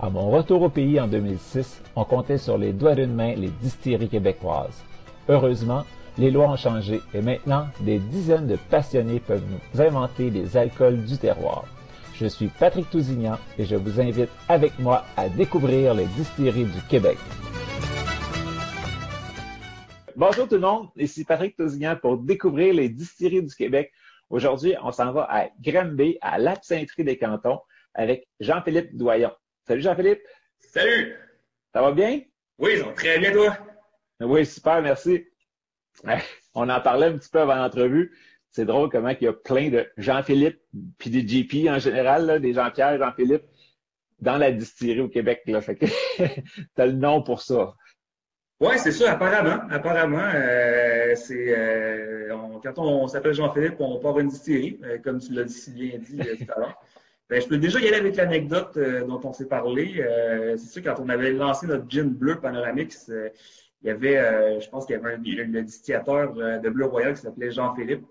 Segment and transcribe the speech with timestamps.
[0.00, 3.50] À mon retour au pays en 2006, on comptait sur les doigts d'une main les
[3.50, 4.82] distilleries québécoises.
[5.28, 5.84] Heureusement,
[6.18, 11.04] les lois ont changé et maintenant, des dizaines de passionnés peuvent nous inventer des alcools
[11.04, 11.66] du terroir.
[12.14, 16.80] Je suis Patrick Tousignan et je vous invite avec moi à découvrir les distilleries du
[16.88, 17.18] Québec.
[20.16, 23.92] Bonjour tout le monde, ici Patrick Tousignan pour découvrir les distilleries du Québec.
[24.30, 27.60] Aujourd'hui, on s'en va à Granby, à l'Absinterie des Cantons,
[27.94, 29.30] avec Jean-Philippe Doyon.
[29.66, 30.22] Salut Jean-Philippe.
[30.58, 31.16] Salut.
[31.72, 32.20] Ça va bien?
[32.58, 33.56] Oui, ça va très bien toi?
[34.20, 35.24] Oui, super, merci.
[36.54, 38.12] On en parlait un petit peu avant l'entrevue.
[38.50, 40.60] C'est drôle comment il y a plein de Jean-Philippe,
[40.98, 43.44] puis des JP en général, des Jean-Pierre, Jean-Philippe,
[44.18, 45.42] dans la distillerie au Québec.
[45.46, 45.60] Là.
[45.60, 45.86] Fait que
[46.74, 47.74] t'as le nom pour ça.
[48.60, 49.62] Oui, c'est ça, apparemment.
[49.70, 52.28] Apparemment, euh, c'est euh,
[52.62, 56.16] quand on, s'appelle Jean-Philippe, on part une distillerie, euh, comme tu l'as si bien dit
[56.16, 56.82] tout à l'heure.
[57.32, 60.04] Ben, je peux déjà y aller avec l'anecdote dont on s'est parlé.
[60.58, 63.10] c'est sûr, quand on avait lancé notre gin bleu Panoramix,
[63.82, 67.22] il y avait, je pense qu'il y avait un, le distillateur de Bleu Royal qui
[67.22, 68.04] s'appelait Jean-Philippe.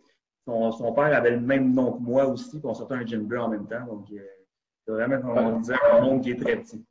[0.47, 3.39] Son, père avait le même nom que moi aussi, puis on sortait un gin bleu
[3.39, 3.85] en même temps.
[3.85, 6.83] Donc, c'est vraiment, on disait, un monde qui est très petit.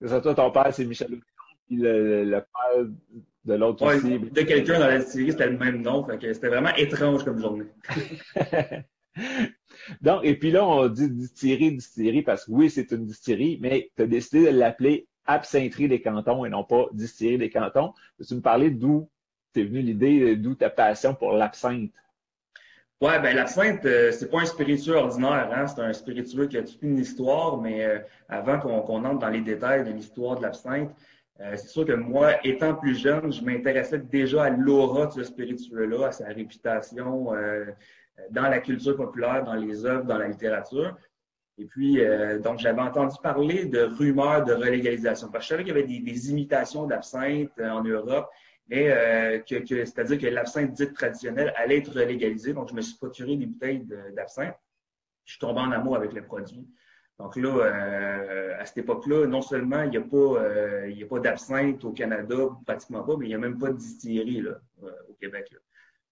[0.00, 1.20] C'est ça, toi, ton père, c'est Michel
[1.66, 2.84] puis le, père
[3.44, 4.18] de l'autre aussi.
[4.18, 6.06] De quelqu'un dans la distillerie, c'était le même nom.
[6.20, 7.66] c'était vraiment étrange comme journée.
[10.00, 13.90] Donc, et puis là, on dit distillerie, distillerie, parce que oui, c'est une distillerie, mais
[13.96, 17.94] tu as décidé de l'appeler Absinterie des cantons et non pas distillerie des cantons.
[18.18, 19.08] Peux-tu me parler d'où
[19.52, 21.92] t'es venu l'idée, d'où ta passion pour l'absinthe?
[23.00, 25.66] Ouais, ben l'absinthe, euh, c'est pas un spiritueux ordinaire, hein?
[25.66, 27.98] c'est un spiritueux qui a toute une histoire, mais euh,
[28.28, 30.90] avant qu'on entre dans les détails de l'histoire de l'absinthe,
[31.40, 35.24] euh, c'est sûr que moi, étant plus jeune, je m'intéressais déjà à l'aura de ce
[35.24, 37.64] spiritueux-là, à sa réputation euh,
[38.30, 40.96] dans la culture populaire, dans les œuvres, dans la littérature.
[41.58, 45.28] Et puis, euh, donc, j'avais entendu parler de rumeurs de relégalisation.
[45.30, 48.28] Parce que je savais qu'il y avait des, imitations d'absinthe en Europe,
[48.68, 52.54] mais que, c'est-à-dire que l'absinthe dite traditionnelle allait être relégalisée.
[52.54, 54.54] Donc, je me suis procuré des bouteilles d'absinthe.
[55.24, 56.66] Je suis tombé en amour avec le produit.
[57.22, 61.92] Donc là, euh, à cette époque-là, non seulement il n'y a pas, euh, d'absinthe au
[61.92, 65.54] Canada, pratiquement pas, mais il n'y a même pas de distillerie là, euh, au Québec.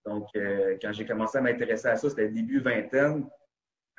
[0.06, 3.28] Donc, quand j'ai commencé à m'intéresser à ça, c'était début vingtaine.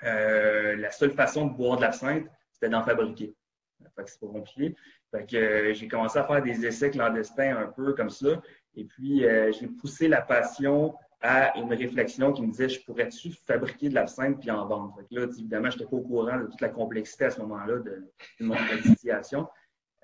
[0.02, 3.36] la seule façon de boire de l'absinthe, c'était d'en fabriquer.
[3.96, 4.76] Fait que c'est pas compliqué.
[5.12, 8.42] Fait que j'ai commencé à faire des essais clandestins un peu comme ça.
[8.76, 9.26] Et puis,
[9.60, 14.40] j'ai poussé la passion à une réflexion qui me disait je pourrais-tu fabriquer de l'absinthe
[14.40, 14.96] puis en vendre?
[14.98, 17.78] Fait là, évidemment, je n'étais pas au courant de toute la complexité à ce moment-là
[17.78, 18.56] de, de mon.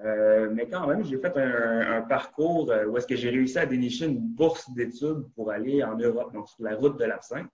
[0.02, 3.66] Euh, mais quand même, j'ai fait un, parcours euh, où est-ce que j'ai réussi à
[3.66, 7.50] dénicher une bourse d'études pour aller en Europe, donc sur la route de l'absinthe.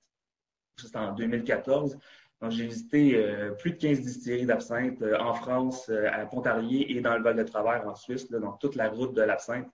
[0.77, 1.97] C'était en 2014.
[2.41, 7.15] Donc, j'ai visité euh, plus de 15 distilleries d'absinthe en France, à Pontarlier et dans
[7.15, 9.67] le Val-de-Travers en Suisse, donc toute la route de l'absinthe.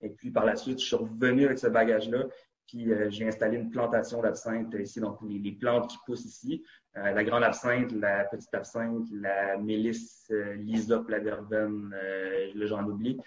[0.00, 2.24] Et puis par la suite, je suis revenu avec ce bagage-là
[2.68, 6.62] puis euh, j'ai installé une plantation d'absinthe ici, donc les, plantes qui poussent ici.
[6.96, 11.90] Euh, la grande absinthe, la petite absinthe, la mélisse, euh, l'hysope, la verveine,
[12.54, 13.18] là j'en oublie.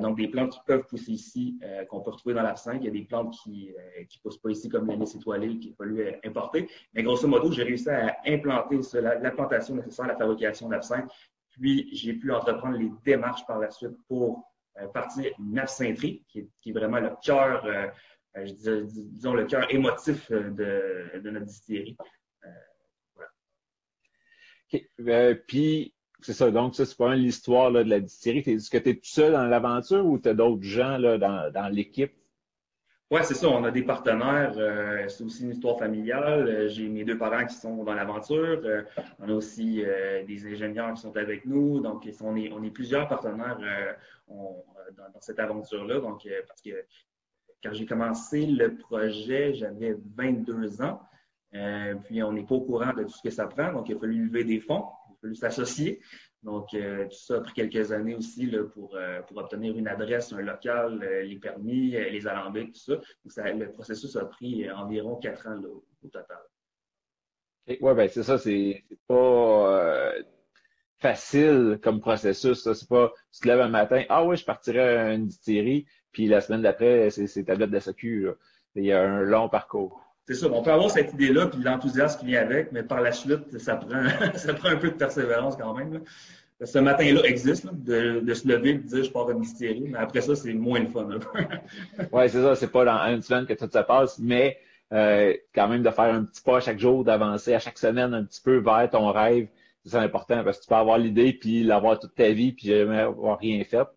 [0.00, 1.58] donc des plantes qui peuvent pousser ici,
[1.88, 2.78] qu'on peut retrouver dans l'absinthe.
[2.80, 5.76] Il y a des plantes qui ne poussent pas ici, comme l'anis étoilé, qui est
[5.76, 6.68] pas lui importé.
[6.92, 11.10] Mais grosso modo, j'ai réussi à implanter la, plantation nécessaire à la fabrication d'absinthe.
[11.50, 14.44] Puis j'ai pu entreprendre les démarches par la suite pour
[14.92, 17.64] partir une absinterie, qui est, qui est vraiment le cœur
[18.36, 21.96] euh, disons, le cœur émotif euh, de, notre distillerie.
[25.00, 28.42] Euh, puis, c'est ça, donc ça, c'est pas l'histoire de la distillerie.
[28.46, 31.52] Est-ce que tu es tout seul dans l'aventure ou tu as d'autres gens là, dans,
[31.52, 32.14] dans l'équipe?
[33.10, 33.48] Oui, c'est ça.
[33.48, 34.54] On a des partenaires.
[35.10, 36.70] c'est aussi une histoire familiale.
[36.70, 38.62] J'ai mes deux parents qui sont dans l'aventure.
[39.18, 39.84] on a aussi
[40.26, 41.80] des ingénieurs qui sont avec nous.
[41.80, 43.58] Donc, on est, on est plusieurs partenaires.
[44.28, 44.64] On,
[44.96, 46.00] dans, cette aventure-là.
[46.00, 46.70] Donc, parce que
[47.62, 51.00] quand j'ai commencé le projet, j'avais 22 ans.
[52.04, 53.72] puis, on n'est pas au courant de tout ce que ça prend.
[53.72, 56.00] Donc, il a fallu lever des fonds, il a fallu s'associer.
[56.42, 59.86] Donc, euh, tout ça a pris quelques années aussi là, pour, euh, pour obtenir une
[59.86, 63.42] adresse, un local, euh, les permis, les alambics, tout ça.
[63.44, 66.38] Donc, le processus a pris environ quatre ans au total.
[67.68, 70.14] Oui, ben c'est ça, c'est pas
[70.98, 72.68] facile comme processus.
[72.72, 76.26] C'est pas tu te lèves un matin, ah oui, je partirais à une distillerie, puis
[76.26, 78.28] la semaine d'après, c'est tablette de SAQ.
[78.74, 80.00] Il y a un long parcours.
[80.26, 80.46] C'est ça.
[80.52, 83.76] On peut avoir cette idée-là, puis l'enthousiasme qui vient avec, mais par la suite, ça
[83.76, 84.04] prend,
[84.34, 86.02] ça prend un peu de persévérance quand même.
[86.64, 90.20] Ce matin-là existe, de, se lever et de dire je pars à distillerie, mais après
[90.20, 91.08] ça, c'est moins le fun.
[92.12, 92.54] oui, c'est ça.
[92.54, 94.58] C'est pas dans une semaine que tout se passe, mais
[94.92, 98.24] euh, quand même de faire un petit pas chaque jour, d'avancer à chaque semaine un
[98.24, 99.48] petit peu vers ton rêve,
[99.84, 103.00] c'est important parce que tu peux avoir l'idée puis l'avoir toute ta vie puis jamais
[103.00, 103.88] avoir rien fait.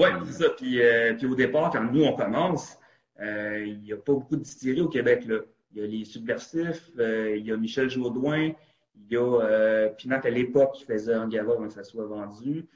[0.00, 0.50] Oui, c'est ça.
[0.56, 2.78] Puis, euh, puis au départ, quand nous on commence,
[3.20, 5.24] euh, il n'y a pas beaucoup de distilleries au Québec.
[5.26, 8.52] Il y a les subversifs, euh, il y a Michel Jourdouin,
[8.94, 12.66] il y a Pinat à l'époque qui faisait Angava avant que ça soit vendu.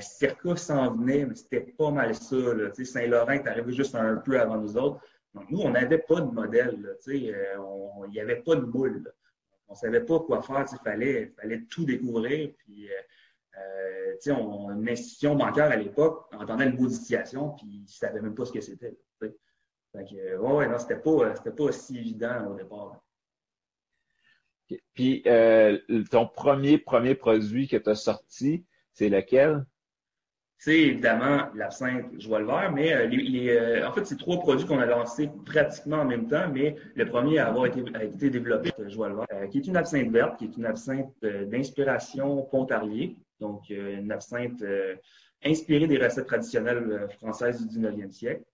[0.00, 2.36] Circa s'en venait, mais c'était pas mal ça.
[2.84, 5.00] Saint-Laurent est arrivé juste un peu avant nous autres.
[5.34, 6.96] Donc, nous, on n'avait pas de modèle.
[7.06, 7.34] Il
[8.10, 9.10] n'y avait pas de moule.
[9.68, 10.66] On ne savait pas quoi faire.
[10.70, 12.50] Il fallait, fallait tout découvrir.
[12.58, 12.88] Puis,
[13.58, 18.34] euh, on, une institution bancaire à l'époque entendait le mot puis ils ne savaient même
[18.34, 18.96] pas ce que c'était.
[19.20, 23.00] Fait que, ouais, non, c'était pas, c'était pas si évident au départ.
[24.94, 25.78] Puis, euh,
[26.10, 29.64] ton premier, premier produit que tu as sorti, c'est lequel?
[30.64, 34.78] C'est évidemment l'absinthe joie le vert, mais euh, euh, en fait, c'est trois produits qu'on
[34.78, 38.70] a lancés pratiquement en même temps, mais le premier à avoir été, a été développé,
[38.86, 43.68] joie le vert, qui est une absinthe verte, qui est une absinthe d'inspiration pontarier, donc
[43.68, 44.64] une absinthe
[45.44, 48.44] inspirée des recettes traditionnelles françaises du 19e siècle.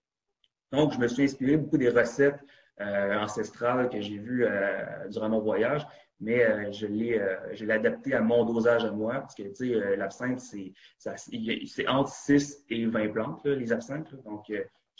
[0.73, 2.41] Donc, je me suis inspiré beaucoup des recettes
[2.81, 5.85] euh, ancestrales que j'ai vues euh, durant mon voyage,
[6.21, 7.21] mais euh, je l'ai
[7.53, 11.87] je l'ai adapté à mon dosage à moi, parce que, tu sais, l'absinthe, c'est c'est
[11.87, 14.13] entre 6 et 20 plantes, les absinthes.
[14.23, 14.49] donc,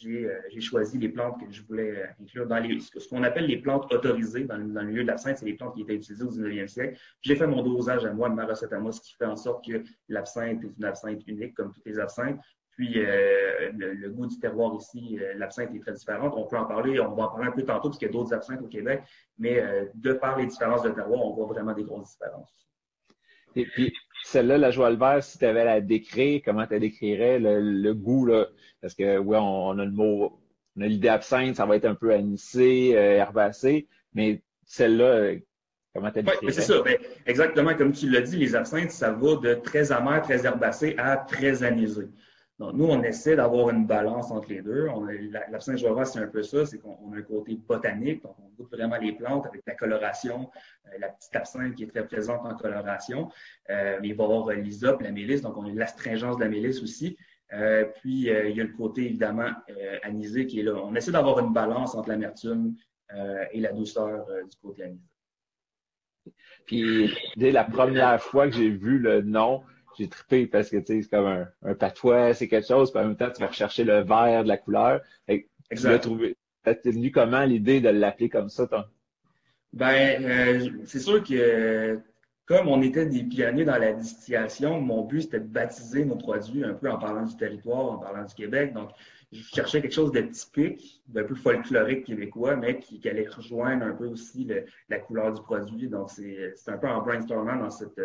[0.03, 3.91] j'ai choisi les plantes que je voulais inclure dans les, ce qu'on appelle les plantes
[3.94, 5.38] autorisées dans, dans le milieu de l'absinthe.
[5.38, 7.00] C'est les plantes qui étaient utilisées au 19e siècle.
[7.21, 9.65] J'ai fait mon dosage à moi, ma recette à moi, ce qui fait en sorte
[9.65, 12.39] que l'absinthe est une absinthe unique, comme toutes les absinthes.
[12.81, 16.33] Puis euh, le, goût du terroir ici, euh, l'absinthe est très différente.
[16.35, 18.11] On peut en parler, on va en parler un peu tantôt parce qu'il y a
[18.11, 19.03] d'autres absinthes au Québec,
[19.37, 22.49] mais euh, de par les différences de terroir, on voit vraiment des grosses différences.
[23.55, 23.93] Et puis,
[24.23, 28.25] celle-là, la joie vert, si tu avais à la décrire, comment tu décrirais le, goût,
[28.25, 28.47] là?
[28.81, 30.41] Parce que, oui, on, a le mot,
[30.75, 35.35] on a l'idée absinthe, ça va être un peu anisé, herbacé, mais celle-là,
[35.93, 36.45] comment tu décrirais?
[36.47, 36.81] Oui, c'est ça.
[36.81, 36.97] Ben,
[37.27, 41.17] exactement comme tu l'as dit, les absinthes, ça va de très amer, très herbacé à
[41.17, 42.07] très anisé.
[42.73, 44.87] Nous, on essaie d'avoir une balance entre les deux.
[45.49, 48.71] L'absinthe joie c'est un peu ça, c'est qu'on a un côté botanique, donc on goûte
[48.71, 50.49] vraiment les plantes avec la coloration,
[50.87, 53.29] euh, la petite absinthe qui est très présente en coloration.
[53.69, 56.49] Euh, mais il va y avoir l'isop, la mélisse, donc on a l'astringence de la
[56.49, 57.17] mélisse aussi.
[57.53, 59.49] Euh, puis, il y a le côté, évidemment,
[60.03, 60.75] anisé qui est là.
[60.75, 62.75] On essaie d'avoir une balance entre l'amertume
[63.51, 65.03] et la douceur du côté anisé.
[66.65, 69.63] Puis, dès la première fois que j'ai vu le nom,
[69.97, 73.17] j'ai trippé parce que c'est comme un, un patois, c'est quelque chose, puis en même
[73.17, 75.01] temps, tu vas rechercher le vert de la couleur.
[75.27, 76.03] exact.
[76.03, 76.35] Tu
[76.65, 78.89] l'as venu comment l'idée de l'appeler comme ça, toi?
[79.74, 82.00] Ben, euh, c'est sûr que
[82.45, 86.65] comme on était des pionniers dans la distillation, mon but c'était de baptiser nos produits
[86.65, 88.74] un peu en parlant du territoire, en parlant du Québec.
[88.74, 88.89] Donc,
[89.31, 93.93] je cherchais quelque chose de typique, d'un peu folklorique québécois, mais qui, allait rejoindre un
[93.93, 94.45] peu aussi
[94.89, 95.88] la couleur du produit.
[95.88, 98.01] Donc, c'est un peu en brainstormant dans cette,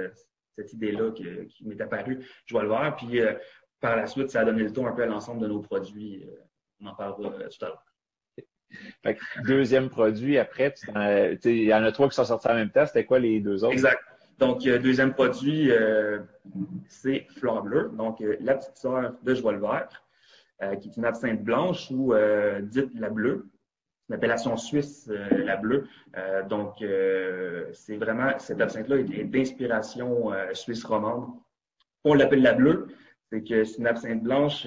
[0.57, 1.25] cette idée-là qui,
[1.65, 2.25] m'est apparue.
[2.47, 2.97] Je vais le voir.
[2.97, 3.35] Puis euh,
[3.81, 6.25] par la suite, ça a donné le ton un peu à l'ensemble de nos produits.
[6.25, 6.35] Euh,
[6.81, 9.15] on en parlera euh, tout à l'heure.
[9.45, 10.75] deuxième produit, après,
[11.45, 12.87] il y en a trois qui sont sortis en même temps.
[12.87, 13.75] C'était quoi les deux autres?
[13.75, 14.03] Exact.
[14.39, 15.71] Donc, deuxième produit,
[16.89, 20.05] c'est Fleur Bleue, donc la petite sœur de Joie le Vert,
[20.79, 22.13] qui est une absinthe blanche ou
[22.61, 23.47] dite la bleue
[24.09, 25.87] une appellation suisse, euh, la bleue.
[26.17, 31.29] Euh, donc, euh, c'est vraiment, cette absinthe-là est, d'inspiration suisse romande.
[32.05, 32.87] On l'appelle la bleue,
[33.31, 34.67] c'est que c'est une absinthe blanche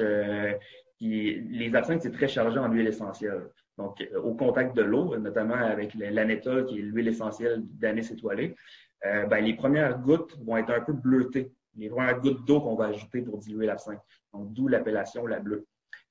[0.98, 3.50] qui, les absinthes, c'est très chargé en huile essentielle.
[3.77, 8.58] Donc, au contact de l'eau, notamment avec l'anétol, qui est l'huile essentielle d'anis étoilé,
[9.01, 11.53] ben, les premières gouttes vont être un peu bleutées.
[11.77, 14.01] Les premières gouttes d'eau qu'on va ajouter pour diluer l'absinthe.
[14.34, 15.65] Donc, d'où l'appellation la bleue.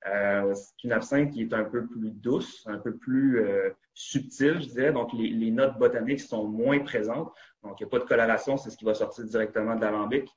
[0.08, 4.60] Euh, c'est une absinthe qui est un peu plus douce, un peu plus euh, subtile,
[4.60, 4.92] je dirais.
[4.92, 7.32] Donc, les, notes botaniques sont moins présentes.
[7.62, 10.30] Donc, il n'y a pas de coloration, c'est ce qui va sortir directement de l'alambic.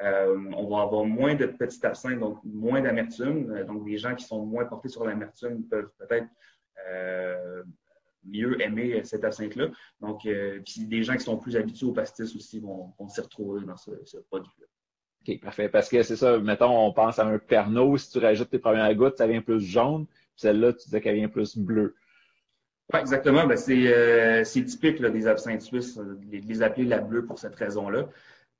[0.00, 3.64] on va avoir moins de petits absinthes, donc moins d'amertume.
[3.64, 6.28] Donc, des gens qui sont moins portés sur l'amertume peuvent peut-être
[8.24, 9.68] mieux aimer cette absinthe-là.
[10.00, 13.92] Donc, des gens qui sont plus habitués au pastis aussi vont, s'y retrouver dans ce,
[14.04, 14.66] ce produit-là.
[15.26, 15.68] OK, parfait.
[15.68, 18.94] Parce que c'est ça, mettons, on pense à un Pernod, si tu rajoutes tes premières
[18.94, 20.06] gouttes, ça vient plus jaune.
[20.36, 21.94] Celle-là, tu disais qu'elle vient plus bleue.
[22.92, 23.46] Oui, exactement.
[23.46, 28.08] Ben, euh, c'est typique des absinthes suisses, de les appeler la bleue pour cette raison-là.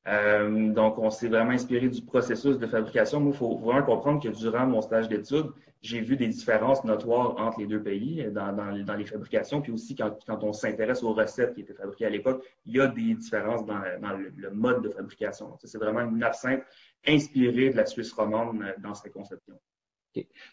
[0.07, 3.21] Euh, donc, on s'est vraiment inspiré du processus de fabrication.
[3.21, 5.51] Moi, il faut vraiment comprendre que durant mon stage d'études,
[5.85, 9.61] j'ai vu des différences notoires entre les deux pays dans, dans, les fabrications.
[9.61, 12.81] Puis aussi, quand, quand on s'intéresse aux recettes qui étaient fabriquées à l'époque, il y
[12.81, 15.55] a des différences dans, dans le, mode de fabrication.
[15.63, 16.63] C'est vraiment une absinthe
[17.07, 19.61] inspirée de la Suisse romande euh, dans sa conception.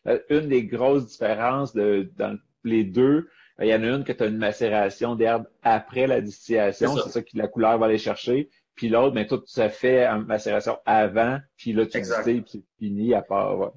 [0.07, 4.11] Euh, une des grosses différences de, dans les deux, il y en a une que
[4.11, 7.21] tu as une macération d'herbe après la distillation, c'est ça.
[7.21, 8.49] que la couleur va aller chercher.
[8.75, 12.51] Puis l'autre, mais ben, tout ça fait en macération avant, puis là, tu distilles, puis
[12.51, 13.71] c'est fini à part.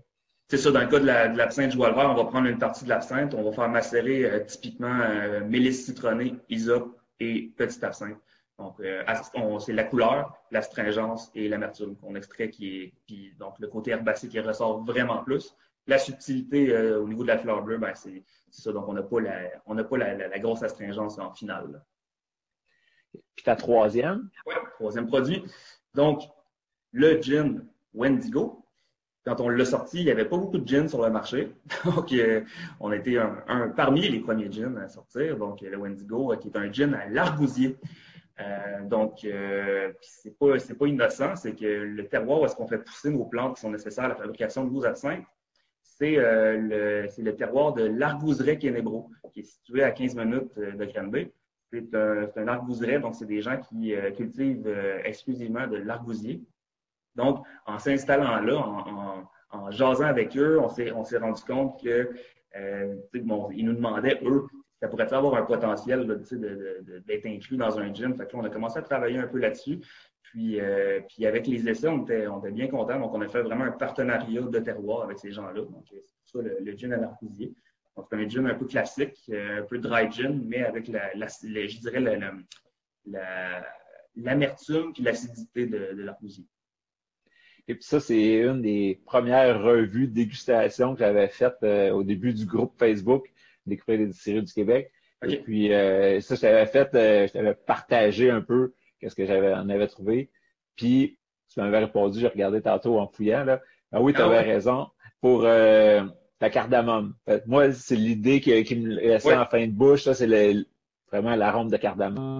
[0.54, 2.88] C'est ça, dans le cas de l'absinthe la, Joie on va prendre une partie de
[2.88, 8.20] l'absinthe, on va faire macérer euh, typiquement euh, mélisse citronnée, isope et petite absinthe.
[8.60, 9.02] Donc, euh,
[9.58, 14.28] c'est la couleur, l'astringence et l'amertume qu'on extrait qui est, puis donc le côté herbacé
[14.28, 15.56] qui ressort vraiment plus.
[15.88, 18.70] La subtilité euh, au niveau de la fleur bleue, ben, c'est ça.
[18.70, 21.82] Donc, on n'a pas, la, on pas la, grosse astringence en finale.
[23.34, 24.30] Puis ta troisième?
[24.46, 25.42] Oui, troisième produit.
[25.94, 26.22] Donc,
[26.92, 28.63] le gin Wendigo.
[29.24, 31.50] Quand on l'a sorti, il n'y avait pas beaucoup de gin sur le marché.
[31.84, 32.42] Donc, euh,
[32.80, 35.36] on était un, parmi les premiers gins à sortir.
[35.38, 37.76] Donc, le Wendigo, euh, qui est un gin à l'argousier.
[38.82, 43.10] donc, euh, c'est pas pas innocent, c'est que le terroir où est-ce qu'on fait pousser
[43.10, 45.24] nos plantes qui sont nécessaires à la fabrication de nos absinthes,
[45.82, 51.30] c'est le, le, terroir de l'argouseret Quénébro, qui est situé à 15 minutes de Granby.
[51.74, 56.40] C'est un, un, donc c'est des gens qui euh, cultivent euh, exclusivement de l'argousier.
[57.16, 58.56] Donc, en s'installant là,
[59.50, 62.10] en, jasant avec eux, on s'est, rendu compte que
[62.56, 64.46] euh, ils nous demandaient, eux,
[64.80, 66.06] ça pourrait avoir un potentiel
[67.06, 68.14] d'être inclus dans un gym.
[68.16, 69.80] Fait que on a commencé à travailler un peu là-dessus.
[70.22, 72.98] Puis, euh, puis avec les essais, on était, on était bien contents.
[72.98, 75.62] Donc, on a fait vraiment un partenariat de terroir avec ces gens-là.
[75.62, 77.54] Donc, c'est ça le, le gin à l'argousier.
[77.96, 81.14] Donc, c'est un gin un peu classique, euh, un peu dry gin, mais avec la,
[81.14, 82.18] la, je dirais
[84.16, 86.44] l'amertume et l'acidité de, de l'argousier.
[87.66, 92.02] Et puis ça, c'est une des premières revues de dégustation que j'avais faites euh, au
[92.02, 93.30] début du groupe Facebook
[93.66, 94.90] Découvrir les distilleries du Québec.
[95.26, 99.54] Et puis euh, ça, je t'avais fait, je t'avais partagé un peu qu'est-ce que j'avais
[99.54, 100.30] en avais trouvé.
[100.76, 101.18] Puis
[101.48, 103.62] tu m'avais répondu, j'ai regardé tantôt en fouillant là.
[103.90, 104.88] Ah oui, tu avais ah raison.
[105.22, 107.14] Pour la cardamome.
[107.46, 110.02] moi, c'est l'idée qui, me laissait en fin de bouche.
[110.02, 110.26] Ça, c'est
[111.10, 112.38] vraiment l'arôme de cardamome.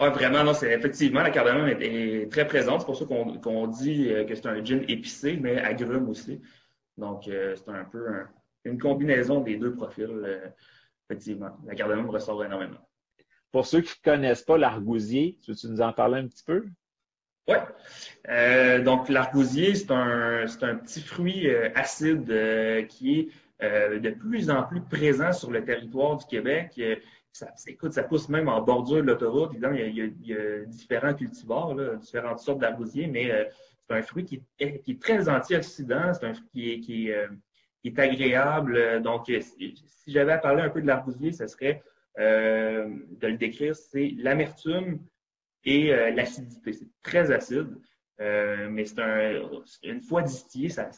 [0.00, 2.80] Oui, vraiment, non, c'est effectivement, la cardamome est, très présente.
[2.80, 6.40] C'est pour ça qu'on dit euh, que c'est un gin épicé, mais agrume aussi.
[6.96, 8.06] Donc, euh, c'est un peu
[8.64, 10.08] une combinaison des deux profils.
[10.08, 10.46] Euh,
[11.08, 12.88] effectivement, la cardamome ressort énormément.
[13.52, 16.64] Pour ceux qui ne connaissent pas l'argousier, tu veux nous en parler un petit peu?
[17.48, 17.56] Oui.
[18.30, 22.26] Euh, donc, l'argousier, c'est un, un, petit fruit acide
[22.88, 23.30] qui
[23.60, 26.80] est de plus en plus présent sur le territoire du Québec.
[27.32, 29.52] Ça, écoute, ça pousse même en bordure de l'autoroute.
[29.54, 33.48] Il y, a, il y a différents cultivars, différentes sortes d'argousiers, mais
[33.86, 36.12] c'est un fruit qui est, qui est très antioxydant.
[36.12, 37.28] C'est un fruit qui est,
[37.84, 39.00] est agréable.
[39.02, 41.82] Donc, si, si j'avais à parler un peu de l'argousier, ce serait
[42.18, 44.98] de le décrire, c'est l'amertume,
[45.64, 46.72] et euh, l'acidité.
[46.72, 47.78] C'est très acide,
[48.20, 49.42] euh, mais c'est un,
[49.82, 50.88] une fois distillé, c'est,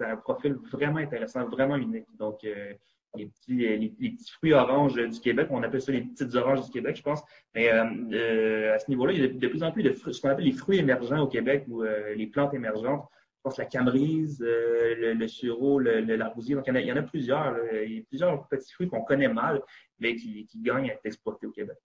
[0.00, 2.06] un profil vraiment intéressant, vraiment unique.
[2.18, 2.74] Donc, euh,
[3.14, 6.70] les petits, les, petits fruits oranges du Québec, on appelle ça les petites oranges du
[6.70, 7.22] Québec, je pense.
[7.54, 10.30] Mais à ce niveau-là, il y a de, plus en plus de fruits, ce qu'on
[10.30, 13.06] appelle les fruits émergents au Québec ou les plantes émergentes.
[13.36, 16.54] Je pense la camerise, le, le sureau, le, l'arbousier.
[16.54, 17.56] Donc, il y, en a, il y en a plusieurs.
[17.84, 19.60] Il y a plusieurs petits fruits qu'on connaît mal,
[19.98, 21.76] mais qui, qui gagnent à être exploités au Québec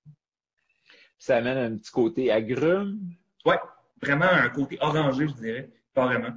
[1.17, 2.99] ça amène un petit côté agrume.
[3.45, 3.55] Oui,
[4.01, 6.33] vraiment un côté orangé, je dirais, carrément.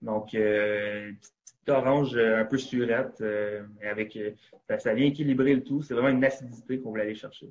[0.00, 1.12] Donc, euh,
[1.70, 4.30] orange euh, un peu surette, euh, avec euh,
[4.78, 5.82] ça, vient équilibrer le tout.
[5.82, 7.50] C'est vraiment une acidité qu'on voulait aller chercher.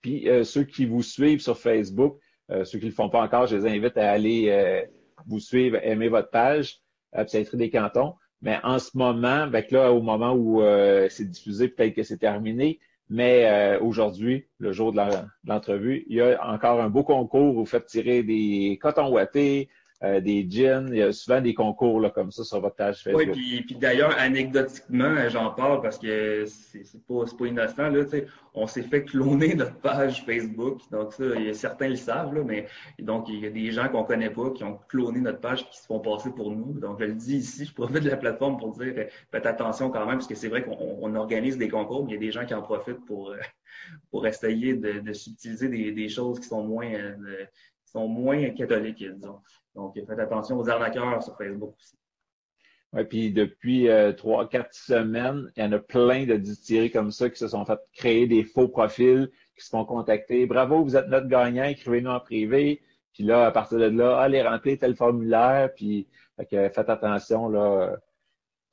[0.00, 3.56] Puis ceux qui vous suivent sur Facebook, ceux qui ne le font pas encore, je
[3.56, 4.86] les invite à aller
[5.26, 6.78] vous suivre, aimer votre page,
[7.12, 8.14] Psychiatrie des cantons.
[8.40, 10.62] Mais en ce moment, ben là, au moment où
[11.10, 12.78] c'est diffusé, peut-être que c'est terminé,
[13.10, 15.00] mais aujourd'hui, le jour de
[15.44, 19.68] l'entrevue, il y a encore un beau concours où vous faites tirer des cotons ouatés,
[20.04, 20.86] euh, des gins.
[20.88, 23.26] Il y a souvent des concours là, comme ça sur votre page Facebook.
[23.26, 27.88] Oui, puis, puis d'ailleurs, anecdotiquement, j'en parle parce que c'est, pas, c'est pas innocent.
[27.88, 28.04] Là,
[28.54, 30.80] on s'est fait cloner notre page Facebook.
[30.90, 32.66] Donc ça, il y a, certains le savent, là, mais
[32.98, 35.78] donc il y a des gens qu'on connaît pas qui ont cloné notre page qui
[35.78, 36.78] se font passer pour nous.
[36.78, 38.94] Donc je le dis ici, je profite de la plateforme pour dire
[39.30, 42.18] faites attention quand même, parce que c'est vrai qu'on organise des concours, mais il y
[42.18, 43.34] a des gens qui en profitent pour,
[44.10, 47.44] pour essayer de, de subtiliser des, des, choses qui sont moins, euh,
[47.84, 49.40] qui sont moins catholiques, disons.
[49.78, 51.96] Donc, faites attention aux arnaqueurs sur Facebook aussi.
[52.92, 57.12] Oui, puis depuis euh, trois, quatre semaines, il y en a plein de distilleries comme
[57.12, 60.46] ça qui se sont fait créer des faux profils, qui se font contacter.
[60.46, 62.82] Bravo, vous êtes notre gagnant, écrivez-nous en privé.
[63.12, 66.08] Puis là, à partir de là, allez remplir tel formulaire, puis
[66.50, 67.98] faites attention, là.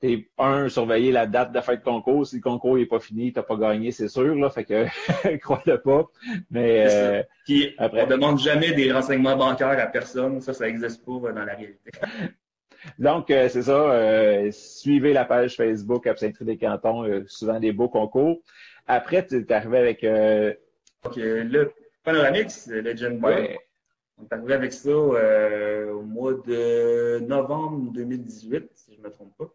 [0.02, 2.28] T'es un, surveiller la date de fin de concours.
[2.28, 4.50] Si le concours n'est pas fini, tu n'as pas gagné, c'est sûr, là.
[4.50, 6.06] Fait que crois-le pas.
[6.52, 8.04] Mais euh, Puis, après...
[8.04, 10.42] on demande jamais des renseignements bancaires à personne.
[10.42, 11.92] Ça, ça n'existe pas dans la réalité.
[13.00, 13.72] Donc, euh, c'est ça.
[13.72, 18.42] Euh, suivez la page Facebook Absinthe des Cantons, souvent des beaux concours.
[18.88, 21.72] Après, tu es arrivé avec Donc, le
[22.04, 23.58] Panoramix, le Gen ouais.
[24.18, 29.36] On est arrivé avec ça au mois de novembre 2018, si je ne me trompe
[29.38, 29.52] pas.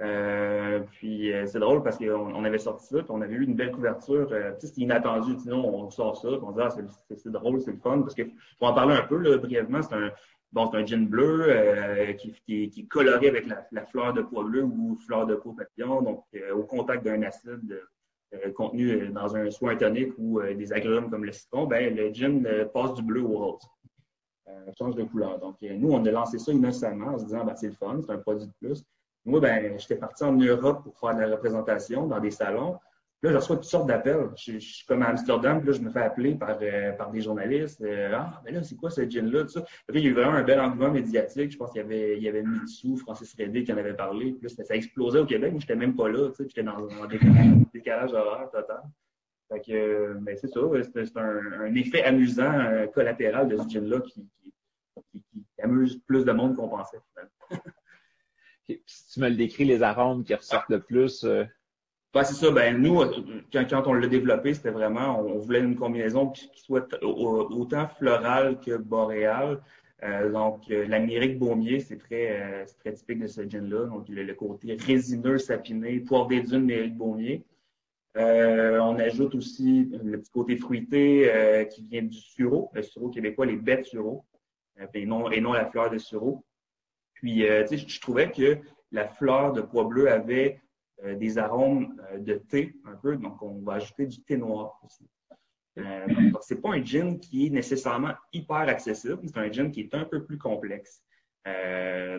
[0.00, 3.54] Euh, puis c'est drôle parce qu'on on avait sorti ça, puis on avait eu une
[3.54, 4.28] belle couverture.
[4.32, 5.38] Euh, c'était inattendu.
[5.38, 8.00] Sinon, on sort ça, puis on dit ah, c'est drôle, c'est le fun.
[8.00, 8.22] Parce que
[8.58, 9.82] faut en parler un peu brièvement.
[9.82, 10.10] C'est un
[10.52, 14.44] bon, c'est un gin bleu euh, qui, est coloré avec la, la, fleur de pois
[14.44, 16.24] bleu ou fleur de peau papillon, donc
[16.54, 17.80] au contact d'un acide
[18.56, 22.94] contenu dans un soin tonique ou des agrumes comme le citron, ben le gin passe
[22.94, 23.62] du bleu au rose.
[24.76, 25.38] change de couleur.
[25.38, 28.10] Donc, nous, on a lancé ça innocemment en se disant, ben, c'est le fun, c'est
[28.10, 28.84] un produit de plus.
[29.24, 32.78] Moi, ben, j'étais parti en Europe pour faire de la représentation dans des salons.
[33.22, 34.28] Là, je reçois toutes sortes d'appels.
[34.36, 37.22] Je, suis comme à Amsterdam, puis là, je me fais appeler par, euh, par des
[37.22, 37.80] journalistes.
[37.80, 39.48] Euh, ah, mais là, c'est quoi ce gin-là?
[39.48, 39.64] ça.
[39.94, 41.52] il y a eu vraiment un bel engouement médiatique.
[41.52, 44.32] Je pense qu'il y avait, il y avait Mitsou, Francis Redé qui en avait parlé.
[44.32, 46.32] Puis là, ça, explosait au Québec, mais j'étais même pas là.
[46.38, 47.06] J'étais dans un
[47.72, 48.82] décalage, horaire total.
[49.50, 50.60] Fait que, euh, ben, c'est ça.
[50.92, 52.52] C'est un, effet amusant
[52.92, 54.28] collatéral de ce gin-là qui,
[55.12, 57.00] qui, qui, amuse plus de monde qu'on pensait.
[58.68, 61.24] si tu me le décris, les arômes qui ressortent le plus.
[61.24, 61.44] Euh...
[62.14, 62.50] c'est ça.
[62.50, 63.02] Ben, nous,
[63.52, 68.76] quand, on l'a développé, c'était vraiment, on voulait une combinaison qui, soit autant florale que
[68.76, 69.60] boréale.
[70.02, 73.86] Euh, donc, euh, l'Amérique baumier, c'est très, euh, typique de ce gin-là.
[73.86, 77.44] Donc, le, le, côté résineux, sapiné, poire des dunes, Amérique baumier.
[78.16, 83.56] on ajoute aussi le petit côté fruité qui vient du sureau, le sureau québécois, les
[83.56, 84.24] bêtes sureau,
[84.94, 86.44] et, non, et non la fleur de sureau.
[87.14, 88.58] Puis, euh, tu sais, je trouvais que
[88.92, 90.60] la fleur de pois bleu avait
[91.04, 94.80] euh, des arômes euh, de thé un peu, donc on va ajouter du thé noir
[94.84, 95.08] aussi.
[95.76, 99.94] donc, c'est pas un gin qui est nécessairement hyper accessible, c'est un gin qui est
[99.94, 101.02] un peu plus complexe.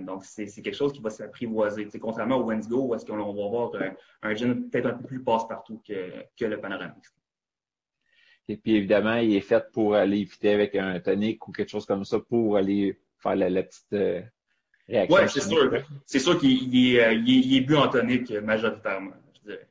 [0.01, 1.87] donc, c'est quelque chose qui va s'apprivoiser.
[1.99, 3.71] Contrairement au Wensgo, où est-ce qu'on va avoir
[4.21, 7.13] un, gin peut-être un peu plus passe-partout que, le Panoramix.
[8.49, 11.85] Et puis, évidemment, il est fait pour aller éviter avec un tonic ou quelque chose
[11.85, 13.95] comme ça pour aller faire la petite
[14.89, 15.71] oui, c'est sûr.
[16.05, 19.67] C'est sûr qu'il est, bu en tonique majoritairement, je dirais.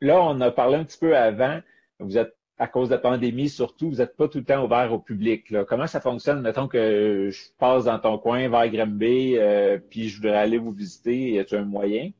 [0.00, 1.60] Là, on a parlé un petit peu avant.
[1.98, 4.92] Vous êtes, à cause de la pandémie, surtout, vous n'êtes pas tout le temps ouvert
[4.92, 5.50] au public.
[5.50, 5.64] Là.
[5.64, 6.42] Comment ça fonctionne?
[6.42, 10.72] Mettons que je passe dans ton coin vers Granby, euh, puis je voudrais aller vous
[10.72, 11.32] visiter.
[11.32, 12.10] Y a-t-il un moyen?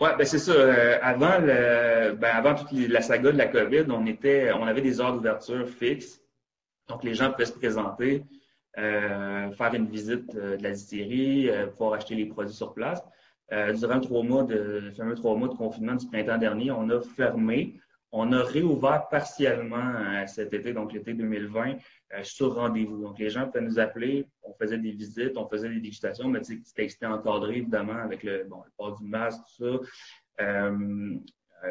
[0.00, 0.52] Oui, ben c'est ça.
[0.52, 4.82] Euh, avant le, ben avant toute la saga de la COVID, on était, on avait
[4.82, 6.20] des heures d'ouverture fixes.
[6.88, 8.24] Donc, les gens pouvaient se présenter.
[8.78, 13.02] Euh, faire une visite euh, de la distillerie, euh, pouvoir acheter les produits sur place.
[13.50, 17.00] durant trois mois de, le fameux trois mois de confinement du printemps dernier, on a
[17.00, 17.80] fermé.
[18.12, 21.76] On a réouvert partiellement cet été, donc l'été 2020,
[22.22, 23.02] sur rendez-vous.
[23.02, 26.40] Donc, les gens pouvaient nous appeler, on faisait des visites, on faisait des dégustations, mais
[26.42, 29.80] c'était encadré, évidemment, avec le, bon, port du masque, tout
[30.38, 30.70] ça.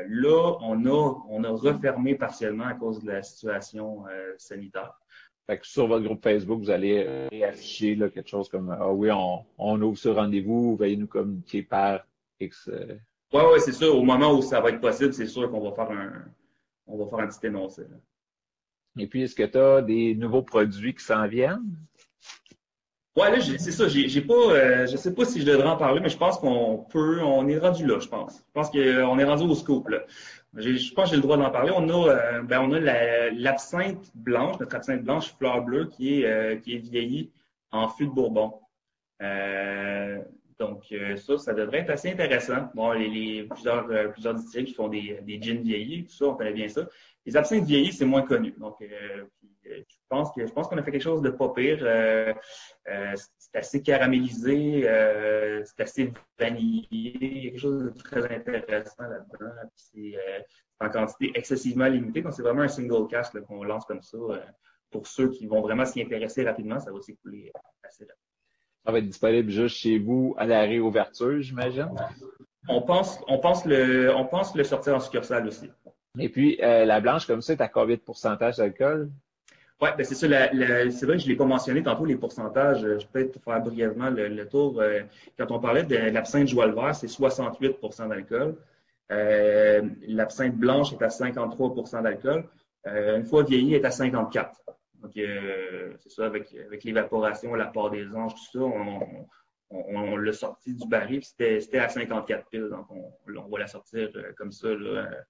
[0.07, 4.03] là, on a refermé partiellement à cause de la situation
[4.37, 4.93] sanitaire.
[5.47, 8.91] Fait que sur votre groupe Facebook, vous allez euh, réafficher là, quelque chose comme Ah
[8.91, 12.05] oui, on, on ouvre ce rendez-vous, veuillez nous communiquer par
[12.39, 12.67] X.
[12.67, 12.97] Euh...
[13.33, 13.95] Oui, oui, c'est sûr.
[13.95, 16.25] Au moment où ça va être possible, c'est sûr qu'on va faire un
[16.87, 17.83] on va faire un petit énoncé.
[18.97, 21.75] Et puis, est-ce que tu as des nouveaux produits qui s'en viennent?
[23.15, 23.87] Ouais, là, c'est ça.
[23.87, 26.85] J'ai pas, euh, je sais pas si je devrais en parler, mais je pense qu'on
[26.89, 28.39] peut, on est rendu là, je pense.
[28.39, 30.03] Je pense qu'on est rendu au scoop là.
[30.55, 31.71] Je pense que j'ai le droit d'en parler.
[31.75, 32.79] On a, euh, ben, on a
[33.31, 37.31] l'absinthe blanche, notre absinthe blanche fleur bleue qui est, euh, qui est vieillie
[37.71, 38.59] en fût de Bourbon.
[39.21, 40.21] Euh,
[40.57, 42.69] donc, ça, ça devrait être assez intéressant.
[42.73, 46.69] Bon, les, plusieurs, plusieurs qui font des, des gins vieillis, tout ça, on connaît bien
[46.69, 46.87] ça.
[47.25, 48.53] Les absinthes vieillis, c'est moins connu.
[48.57, 51.79] Donc, je pense que je pense qu'on a fait quelque chose de pas pire.
[51.81, 52.33] Euh,
[53.37, 54.81] c'est assez caramélisé,
[55.65, 59.51] c'est assez vanillé, il y a quelque chose de très intéressant là-dedans.
[59.75, 60.15] C'est
[60.79, 64.17] en quantité excessivement limitée, donc c'est vraiment un single cast qu'on lance comme ça.
[64.91, 67.51] pour ceux qui vont vraiment s'y intéresser rapidement, ça va s'écouler
[67.83, 68.21] assez rapidement.
[68.85, 71.89] Ça va être disponible juste chez vous à la réouverture, j'imagine?
[72.67, 75.71] On pense, on pense le, on pense le sortir en succursale aussi.
[76.19, 79.09] Et puis, euh, la blanche comme ça, tu as combien de pourcentage d'alcool?
[79.81, 80.27] Oui, ben c'est ça.
[80.27, 82.81] c'est vrai que je ne l'ai pas mentionné tantôt, les pourcentages.
[82.81, 84.79] Je vais peut-être faire brièvement le, tour.
[84.79, 85.01] Euh,
[85.37, 88.55] quand on parlait de l'absinthe joie le vert, c'est 68% d'alcool.
[89.11, 92.45] Euh, l'absinthe blanche est à 53% d'alcool.
[92.87, 94.61] Euh, une fois vieillie, est à 54
[95.05, 98.65] donc, euh, c'est ça, avec, avec l'évaporation, la part des anges, tout ça,
[99.69, 102.69] on, l'a sorti du baril, c'était à 54 piles.
[102.71, 105.21] Donc, on, va la sortir euh, comme ça, là, euh,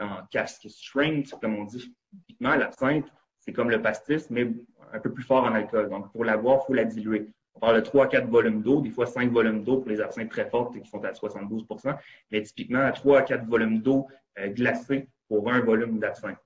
[0.00, 1.94] en casque strength, comme on dit.
[2.10, 3.06] Typiquement, l'absinthe,
[3.38, 4.50] c'est comme le pastis, mais
[4.92, 5.88] un peu plus fort en alcool.
[5.88, 7.32] Donc, pour la boire, il faut la diluer.
[7.54, 10.00] On parle de 3 à 4 volumes d'eau, des fois 5 volumes d'eau pour les
[10.00, 11.96] absinthes très fortes qui sont à 72%
[12.30, 14.06] mais typiquement à 3 à 4 volumes d'eau
[14.54, 16.38] glacée pour un volume d'absinthe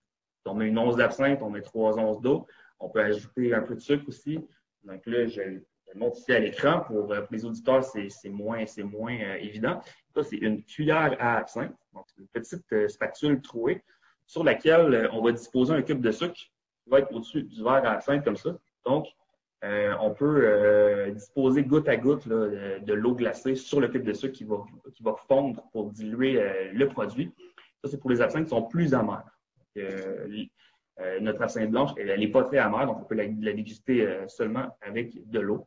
[0.47, 2.47] on met une once d'absinthe, on met trois onces d'eau.
[2.81, 4.39] On peut ajouter un peu de sucre aussi.
[4.83, 5.61] Donc là, je,
[5.95, 6.81] montre ici à l'écran.
[6.81, 9.81] Pour, euh, les auditeurs, c'est moins, moins euh, évident.
[10.15, 11.75] Ça, c'est une cuillère à absinthe.
[11.93, 13.83] Donc, une petite euh, spatule trouée
[14.27, 17.85] sur laquelle on va disposer un cube de sucre qui va être au-dessus du verre
[17.85, 18.57] à absinthe comme ça.
[18.87, 19.07] Donc,
[19.63, 24.45] on peut disposer goutte à goutte de, l'eau glacée sur le cube de sucre qui
[24.45, 27.33] va, qui va fondre pour diluer le produit.
[27.83, 29.25] Ça, c'est pour les absinthes qui sont plus amères.
[31.21, 35.29] Notre absinthe blanche, elle n'est pas très amère, donc on peut la, déguster seulement avec
[35.31, 35.67] de l'eau.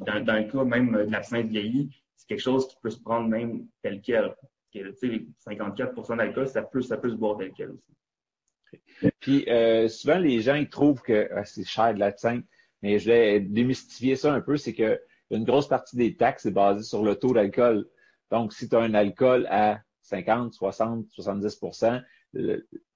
[0.00, 3.66] Dans, le cas même de l'absinthe vieillie, c'est quelque chose qui peut se prendre même
[3.82, 4.34] tel quel.
[4.74, 9.12] 54% d'alcool, ça peut, ça peut se boire tel quel aussi.
[9.20, 9.46] Puis
[9.88, 12.44] souvent, les gens ils trouvent que ah, c'est cher de l'absinthe,
[12.82, 15.00] mais je vais démystifier ça un peu, c'est que
[15.30, 17.88] une grosse partie des taxes est basée sur le taux d'alcool.
[18.30, 22.02] Donc, si tu as un alcool à 50, 60, 70%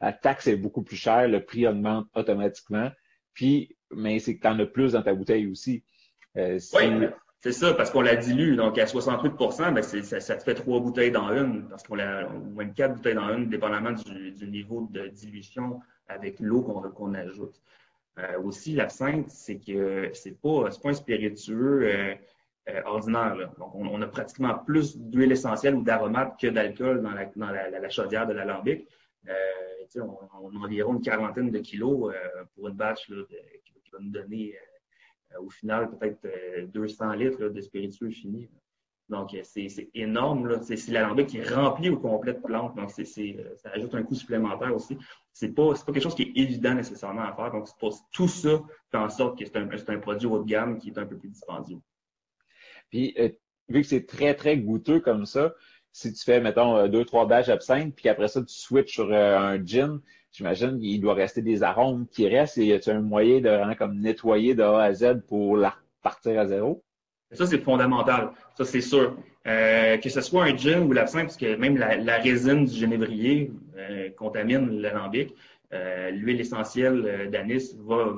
[0.00, 2.90] la taxe est beaucoup plus chère, le prix augmente automatiquement.
[3.35, 5.85] Puis, mais c'est que tu en as plus dans ta bouteille aussi.
[6.38, 7.09] Euh, oui,
[7.40, 8.57] c'est ça, parce qu'on la dilue.
[8.57, 9.35] Donc, à 68
[9.72, 12.94] ben ça, ça, te fait trois bouteilles dans une, parce qu'on la, ou même quatre
[12.94, 17.61] bouteilles dans une, dépendamment du, niveau de dilution avec l'eau qu'on ajoute.
[18.18, 23.37] Euh, aussi, l'absinthe, c'est que c'est pas, pas un spiritueux euh, ordinaire.
[23.59, 27.70] Donc, on, a pratiquement plus d'huile essentielle ou d'aromates que d'alcool dans, la, dans la,
[27.70, 28.88] la, chaudière de l'alambic.
[29.96, 32.12] On, on, a environ une quarantaine de kilos
[32.55, 34.55] pour une batch qui, va nous donner
[35.41, 36.27] au final peut-être
[36.73, 38.49] 200 litres de spiritueux fini.
[39.09, 40.61] Donc, c'est énorme.
[40.62, 42.77] C'est l'alambic qui est rempli au complet de plantes.
[42.77, 44.99] Donc, ça ajoute un coût supplémentaire aussi.
[45.33, 47.51] C'est pas, pas quelque chose qui est évident nécessairement à faire.
[47.51, 47.69] Donc,
[48.12, 48.61] tout ça
[48.91, 51.17] fait en sorte que c'est un, un, produit haut de gamme qui est un peu
[51.17, 51.79] plus dispendieux.
[52.91, 53.14] Puis,
[53.69, 55.55] vu que c'est très, très goûteux comme ça,
[55.93, 59.12] si tu fais, mettons, euh, deux, trois badges absinthe, puis après ça, tu switches sur
[59.12, 60.01] euh, un gin,
[60.33, 63.99] j'imagine qu'il doit rester des arômes qui restent et y a un moyen de comme
[63.99, 66.83] nettoyer de A à Z pour la partir à zéro?
[67.33, 68.31] Ça, c'est fondamental.
[68.57, 69.17] Ça, c'est sûr.
[69.47, 73.51] Euh, que ce soit un gin ou l'absinthe, parce que même la, résine du genévrier
[74.17, 75.35] contamine l'alambic,
[76.12, 78.14] l'huile essentielle d'anis va,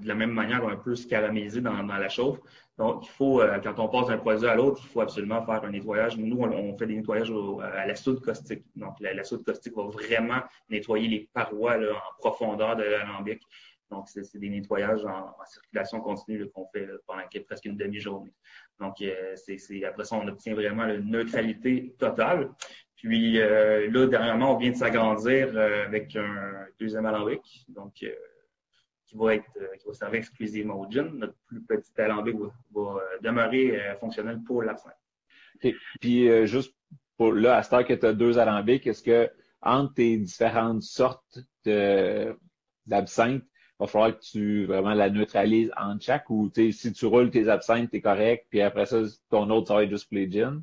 [0.00, 2.38] de la même manière un peu se caraméliser dans la chauffe.
[2.78, 5.62] Donc, il faut, euh, quand on passe d'un produit à l'autre, il faut absolument faire
[5.62, 6.16] un nettoyage.
[6.16, 7.32] Nous, on, fait des nettoyages
[7.62, 8.64] à la soude caustique.
[8.74, 13.42] Donc, la, soude caustique va vraiment nettoyer les parois en profondeur de l'alambic.
[13.90, 18.32] Donc, c'est des nettoyages en, circulation continue qu'on fait pendant presque une demi-journée.
[18.80, 22.50] Donc, euh, c'est après ça, on obtient vraiment une neutralité totale.
[22.96, 27.66] Puis euh, là, dernièrement, on vient de s'agrandir avec un deuxième alambic.
[27.68, 28.02] Donc,
[29.12, 31.10] qui va être euh, qui va servir exclusivement au gin.
[31.14, 32.36] Notre plus petit alambic
[32.74, 34.94] va, euh, demeurer euh, fonctionnel pour l'absinthe.
[36.00, 36.74] Puis juste
[37.16, 40.82] pour là, à ce temps que tu as deux alambics, est-ce que entre tes différentes
[40.82, 41.38] sortes
[42.86, 47.30] d'absinthe, il va falloir que tu vraiment la neutralises en chaque ou si tu roules
[47.30, 50.28] tes absinthes, t'es correct, puis après ça, ton autre, ça va être juste pour les
[50.28, 50.62] gins?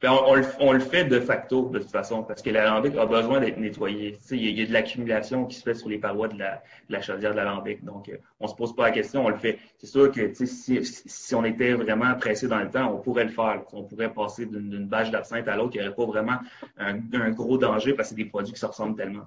[0.00, 0.12] Ben,
[0.60, 4.16] on, le, fait de facto, de toute façon, parce que l'alambic a besoin d'être nettoyé.
[4.30, 7.02] Il y, a de l'accumulation qui se fait sur les parois de la, de la
[7.02, 7.84] chaudière de l'alambic.
[7.84, 9.58] Donc, euh, on se pose pas la question, on le fait.
[9.78, 13.32] C'est sûr que si, si on était vraiment pressé dans le temps, on pourrait le
[13.32, 13.64] faire.
[13.72, 15.74] On pourrait passer d'une bâche d'absinthe à l'autre.
[15.74, 16.38] Il n'y aurait pas vraiment
[16.76, 19.26] un, gros danger parce que c'est des produits qui se ressemblent tellement.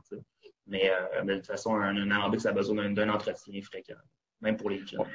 [0.68, 3.96] Mais, euh, de toute façon, un, alambic, ça a besoin d'un entretien fréquent
[4.40, 5.06] même pour les jeunes.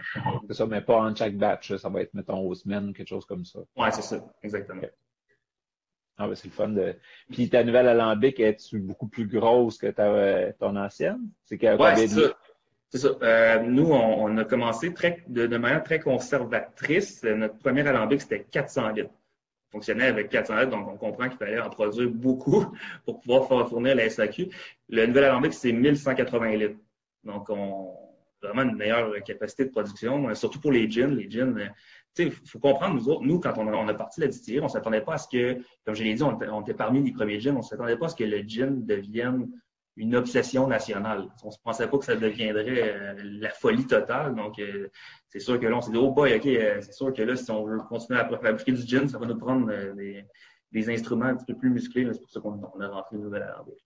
[0.47, 1.75] C'est ça, mais pas en chaque batch.
[1.77, 3.59] Ça va être, mettons, aux semaines, quelque chose comme ça.
[3.77, 4.83] Oui, c'est ça, exactement.
[6.19, 6.95] Ah ben c'est le fun de.
[7.31, 11.29] Puis ta nouvelle alambic est beaucoup plus grosse que ta, ton ancienne?
[11.45, 12.37] C'est ouais, c'est ça.
[12.89, 13.09] C'est ça.
[13.23, 17.23] Euh, nous, on, a commencé très, de, manière très conservatrice.
[17.25, 19.11] Notre premier alambic, c'était 400 litres.
[19.69, 22.65] On fonctionnait avec 400 litres, donc on comprend qu'il fallait en produire beaucoup
[23.05, 24.49] pour pouvoir fournir la SAQ.
[24.89, 26.79] Le nouvel alambic, c'est 1180 litres.
[27.25, 27.93] Donc, on
[28.43, 31.09] a vraiment une meilleure capacité de production, surtout pour les gins.
[31.09, 31.55] Les gins,
[32.19, 35.01] il faut comprendre, nous autres, nous, quand on a, parti la distillerie, on ne s'attendait
[35.01, 37.59] pas à ce que, comme je l'ai dit, on, était parmi les premiers gins, on
[37.59, 39.49] ne s'attendait pas à ce que le gin devienne
[39.97, 41.29] une obsession nationale.
[41.43, 44.35] On ne pensait pas que ça deviendrait euh, la folie totale.
[44.35, 44.89] Donc, euh,
[45.29, 47.35] c'est sûr que là, on s'est dit, oh boy, OK, euh, c'est sûr que là,
[47.35, 51.37] si on veut continuer à fabriquer du gin, ça va nous prendre des, instruments un
[51.37, 52.07] petit peu plus musclés.
[52.13, 53.79] C'est pour ça qu'on a rentré une nouvelle alambic.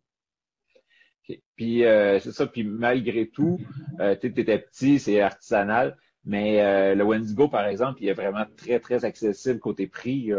[1.55, 2.49] Puis, c'est ça.
[2.49, 3.61] Puis, malgré tout,
[4.21, 5.97] tu étais petit, c'est artisanal.
[6.24, 10.33] Mais euh, le Wendigo, par exemple, il est vraiment très, très accessible côté prix.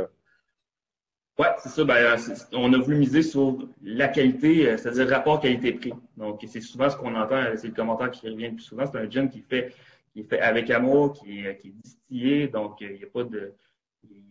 [1.39, 1.83] Oui, c'est ça.
[1.83, 2.17] Ben,
[2.53, 5.93] on a voulu miser sur la qualité, euh, c'est-à-dire rapport qualité-prix.
[6.17, 8.85] Donc, c'est souvent ce qu'on entend, c'est le commentaire qui revient le plus souvent.
[8.85, 9.73] C'est un gin qui fait,
[10.13, 12.47] qui fait avec amour, qui est, distillé.
[12.47, 13.53] Donc, il n'y a pas de,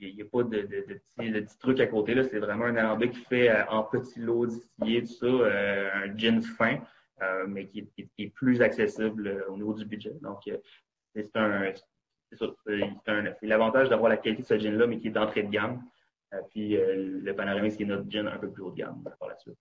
[0.01, 0.69] il a pas de,
[1.17, 2.15] petits, trucs à côté.
[2.23, 6.43] C'est vraiment un alambic qui fait euh, en petits lots distillés, tout ça, un gin
[6.43, 6.79] fin,
[7.49, 10.15] mais qui qui est, plus accessible au niveau du budget.
[10.21, 10.49] Donc,
[11.15, 11.73] c'est un,
[12.33, 15.83] c'est l'avantage d'avoir la qualité de ce gin-là, mais qui est d'entrée de gamme.
[16.33, 19.03] Euh, puis euh, le Panoramix, qui est notre gin un peu plus haut de gamme
[19.19, 19.57] par la suite.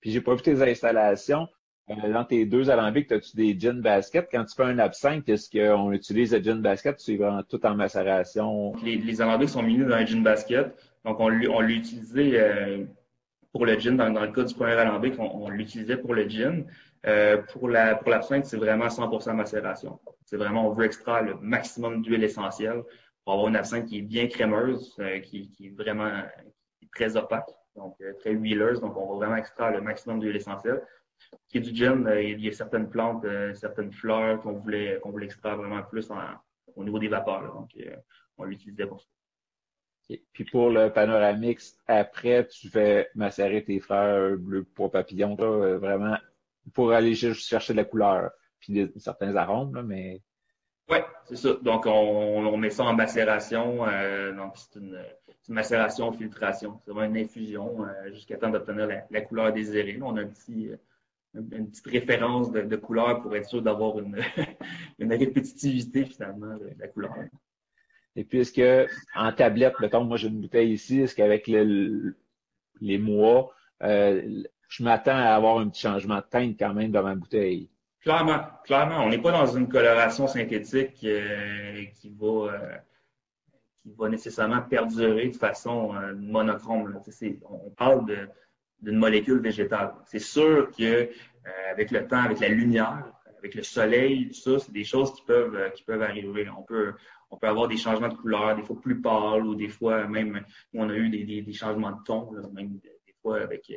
[0.00, 1.48] Puis j'ai pas vu tes installations.
[1.90, 4.28] Euh, dans tes deux alambics, as-tu des gin baskets?
[4.30, 7.64] Quand tu fais un absinthe, est-ce qu'on utilise le gin basket ou c'est vraiment tout
[7.66, 8.74] en macération?
[8.84, 10.74] Les, les alambics sont munis d'un gin basket.
[11.04, 12.86] Donc, on, on l'utilisait
[13.52, 13.96] pour le gin.
[13.96, 16.64] Dans, le cas du premier alambic, on, l'utilisait pour le gin.
[17.52, 19.98] pour la pour l'absinthe, c'est vraiment 100% macération.
[20.30, 22.84] C'est vraiment, on veut extraire le maximum d'huile essentielle
[23.24, 26.22] pour avoir une absinthe qui est bien crémeuse, euh, qui, est vraiment
[26.94, 28.80] très opaque, donc euh, très huileuse.
[28.80, 30.82] Donc, on va vraiment extraire le maximum d'huile essentielle.
[31.48, 35.10] Qui est du gin, euh, il y a certaines plantes, certaines fleurs qu'on voulait, qu'on
[35.10, 36.08] voulait extraire vraiment plus
[36.76, 37.52] au niveau des vapeurs.
[37.52, 37.70] donc,
[38.38, 39.08] on l'utilisait pour ça.
[40.32, 46.16] Puis pour le panoramix, après, tu fais macérer tes fleurs bleu pour papillon, vraiment
[46.72, 50.22] pour aller chercher de la couleur puis certains arômes, là, mais.
[50.88, 51.54] Oui, c'est ça.
[51.62, 53.86] Donc, on, on, met ça en macération.
[53.86, 55.00] Euh, donc, c'est une,
[55.48, 56.80] une, macération filtration.
[56.84, 59.98] C'est vraiment une infusion euh, jusqu'à temps d'obtenir la, la, couleur désirée.
[60.02, 60.76] on a un petit, euh,
[61.34, 64.18] une petite référence de, de couleur pour être sûr d'avoir une,
[64.98, 67.14] une répétitivité, finalement, de, la couleur.
[68.16, 72.16] Et puis, est-ce que, en tablette, mettons, moi, j'ai une bouteille ici, est-ce qu'avec le,
[72.80, 77.02] les mois, euh, je m'attends à avoir un petit changement de teinte quand même dans
[77.02, 77.68] ma bouteille?
[78.00, 79.04] Clairement, clairement.
[79.04, 82.76] On n'est pas dans une coloration synthétique euh, qui va euh,
[83.82, 86.98] qui va nécessairement perdurer de façon euh, monochrome.
[87.44, 88.28] On parle
[88.80, 89.94] d'une molécule végétale.
[90.06, 91.10] C'est sûr que
[91.70, 93.04] avec le temps, avec la lumière,
[93.38, 96.48] avec le soleil, ça, c'est des choses qui peuvent qui peuvent arriver.
[96.48, 96.94] On peut
[97.30, 100.42] on peut avoir des changements de couleur, des fois plus pâles ou des fois même
[100.74, 103.70] on a eu des, des, changements de ton, même des fois avec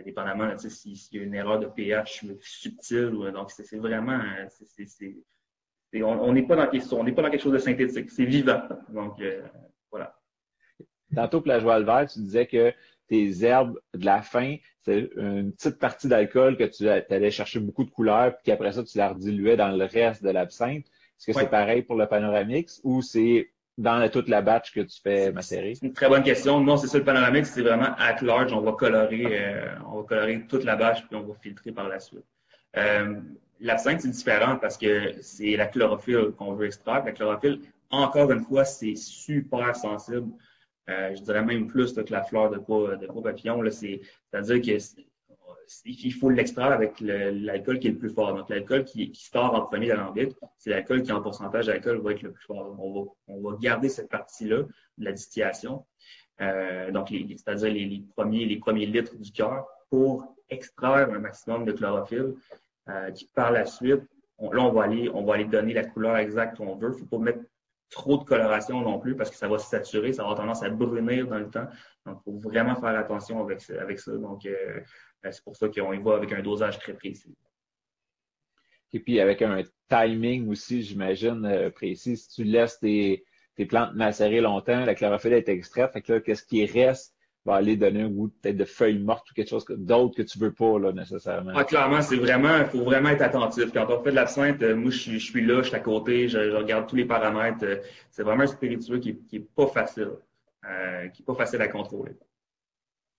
[0.00, 3.14] indépendamment s'il y a une erreur de pH subtile.
[3.14, 4.20] Ou, donc, c'est vraiment.
[5.94, 8.10] on n'est pas, dans quelque, on pas dans quelque chose de synthétique.
[8.10, 8.62] C'est vivant.
[8.88, 9.42] Donc, euh,
[9.90, 10.14] voilà.
[11.14, 12.72] Tantôt, pour la joie tu disais que
[13.08, 17.84] tes herbes de la fin, c'est une petite partie d'alcool que tu allais chercher beaucoup
[17.84, 20.84] de couleurs, puis qu'après ça, tu la rediluais dans le reste de l'absinthe.
[20.84, 25.00] Est-ce que c'est pareil pour le panoramix ou c'est dans toute la batch que tu
[25.00, 25.74] fais macérer?
[25.76, 26.60] C'est une très bonne question.
[26.60, 28.52] Non, c'est ça le panoramique, c'est vraiment at large.
[28.52, 31.88] On va colorer, euh, on va colorer toute la batch puis on va filtrer par
[31.88, 32.26] la suite.
[32.76, 33.14] Euh,
[33.60, 37.04] L'absinthe, c'est différent parce que c'est la chlorophylle qu'on veut extraire.
[37.04, 37.60] La chlorophylle,
[37.90, 40.28] encore une fois, c'est super sensible.
[40.88, 43.60] Euh, je dirais même plus que la fleur de peau, de peau papillon.
[43.70, 44.78] C'est-à-dire que
[45.84, 48.34] il faut l'extraire avec l'alcool qui est le plus fort.
[48.34, 52.22] Donc, l'alcool qui, sort en premier d'alambic, c'est l'alcool qui, en pourcentage d'alcool, va être
[52.22, 52.76] le plus fort.
[52.78, 54.62] on, va, on va garder cette partie-là
[54.98, 55.84] de la distillation,
[56.40, 61.72] euh, donc c'est-à-dire les, premiers, les premiers litres du cœur, pour extraire un maximum de
[61.72, 62.34] chlorophylle,
[62.88, 64.02] euh, qui par la suite,
[64.40, 66.90] là, on va aller, on va aller donner la couleur exacte qu'on veut.
[66.90, 67.40] Il ne faut pas mettre
[67.90, 70.70] trop de coloration non plus parce que ça va se saturer, ça va tendance à
[70.70, 71.66] brunir dans le temps.
[72.06, 74.16] Donc, il faut vraiment faire attention avec, ça.
[74.16, 74.80] Donc, euh,
[75.22, 77.34] ben, c'est pour ça qu'on y va avec un dosage très précis.
[78.92, 82.16] Et puis avec un timing aussi, j'imagine, euh, précis.
[82.16, 83.24] Si tu laisses tes,
[83.68, 85.92] plantes macérer longtemps, la chlorophylle est extraite.
[85.92, 87.14] Fait que là, qu'est-ce qui reste
[87.48, 90.38] va aller donner un goût peut-être de feuilles mortes ou quelque chose d'autre que tu
[90.38, 91.52] veux pas, là, nécessairement.
[91.54, 93.72] Ah, clairement, c'est vraiment, il faut vraiment être attentif.
[93.72, 96.38] Quand on fait de l'absinthe, euh, moi, je suis, là, je suis à côté, je,
[96.54, 97.64] regarde tous les paramètres.
[97.64, 97.76] Euh,
[98.10, 100.10] c'est vraiment un spiritueux qui, qui est pas facile,
[101.14, 102.12] qui est pas facile à contrôler.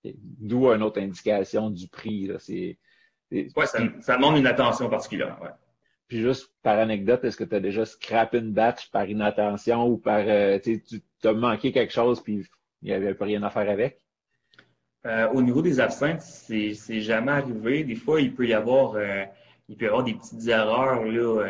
[0.03, 2.27] D'où une autre indication du prix.
[2.27, 2.35] Là.
[2.39, 2.77] C'est,
[3.31, 5.37] ouais, ça, ça, demande une attention particulière.
[5.41, 5.49] Ouais.
[6.09, 9.97] Puis juste par anecdote, est-ce que tu as déjà scrappé une batch par inattention ou
[9.97, 12.47] par euh, tu as manqué quelque chose puis
[12.81, 14.01] il n'y avait pas rien à faire avec?
[15.05, 17.83] Euh, au niveau des absinthes, c'est, c'est jamais arrivé.
[17.83, 19.23] Des fois, il peut y avoir euh,
[19.69, 21.45] il peut y avoir des petites erreurs là,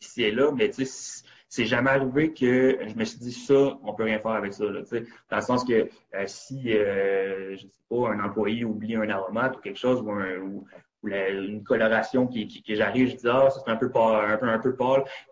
[0.00, 3.92] ici et là, mais tu c'est jamais arrivé que je me suis dit ça, on
[3.94, 4.64] peut rien faire avec ça.
[4.64, 5.88] Dans le sens que
[6.26, 10.64] si je sais pas, un employé oublie un aromate ou quelque chose ou, un, ou,
[11.02, 14.38] ou une coloration qui, qui, j'arrive, je dis ah ça c'est un peu pâle, un
[14.38, 14.74] peu un peu.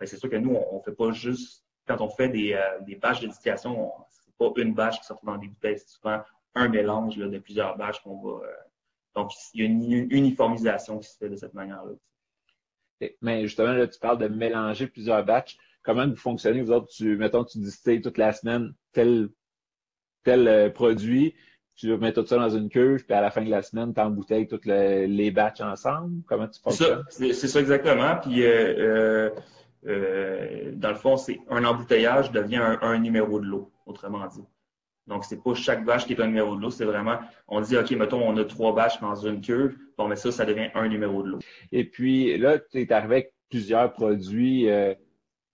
[0.00, 2.80] Mais c'est sûr que nous on, on fait pas juste quand on fait des, euh,
[2.82, 6.20] des bâches de distillation, c'est pas une bâche qui sort dans des bouteilles, souvent
[6.54, 8.44] un mélange là, de plusieurs bâches qu'on va.
[8.44, 8.52] Euh,
[9.14, 11.92] donc il y a une uniformisation qui se fait de cette manière-là.
[13.22, 15.56] Mais justement là tu parles de mélanger plusieurs batchs.
[15.82, 16.88] Comment vous fonctionnez vous autres?
[16.88, 19.30] Tu mettons tu distilles toute la semaine tel
[20.22, 21.34] tel euh, produit
[21.80, 24.00] tu mets tout ça dans une cuve, puis à la fin de la semaine, tu
[24.00, 26.22] embouteilles tous les batchs ensemble?
[26.26, 27.04] Comment tu fonctionnes?
[27.08, 28.16] C'est ça, ça exactement.
[28.16, 29.30] Puis, euh,
[30.74, 34.44] dans le fond, c'est un embouteillage devient un, numéro de l'eau, autrement dit.
[35.10, 37.18] Donc, c'est pas chaque bâche qui est un numéro de l'eau, c'est vraiment,
[37.48, 40.46] on dit, OK, mettons, on a trois bâches dans une cuve, bon, mais ça, ça
[40.46, 41.38] devient un numéro de l'eau.
[41.72, 44.68] Et puis, là, tu es arrivé avec plusieurs produits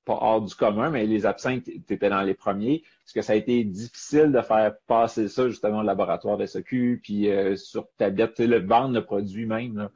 [0.07, 2.77] pas hors du commun, mais les absinthes, tu étais dans les premiers.
[3.05, 7.01] Est-ce que ça a été difficile de faire passer ça justement au laboratoire de SEQ,
[7.03, 9.91] puis euh, sur tablette, le vendre le produit même?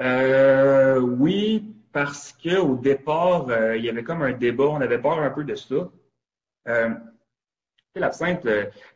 [0.00, 5.00] Euh, oui, parce que au départ, euh, il y avait comme un débat, on avait
[5.00, 5.88] peur un peu de ça.
[7.94, 8.46] L'absinthe,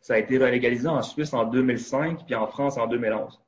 [0.01, 3.39] ça a été relégalisé en Suisse en 2005, puis en France en 2011.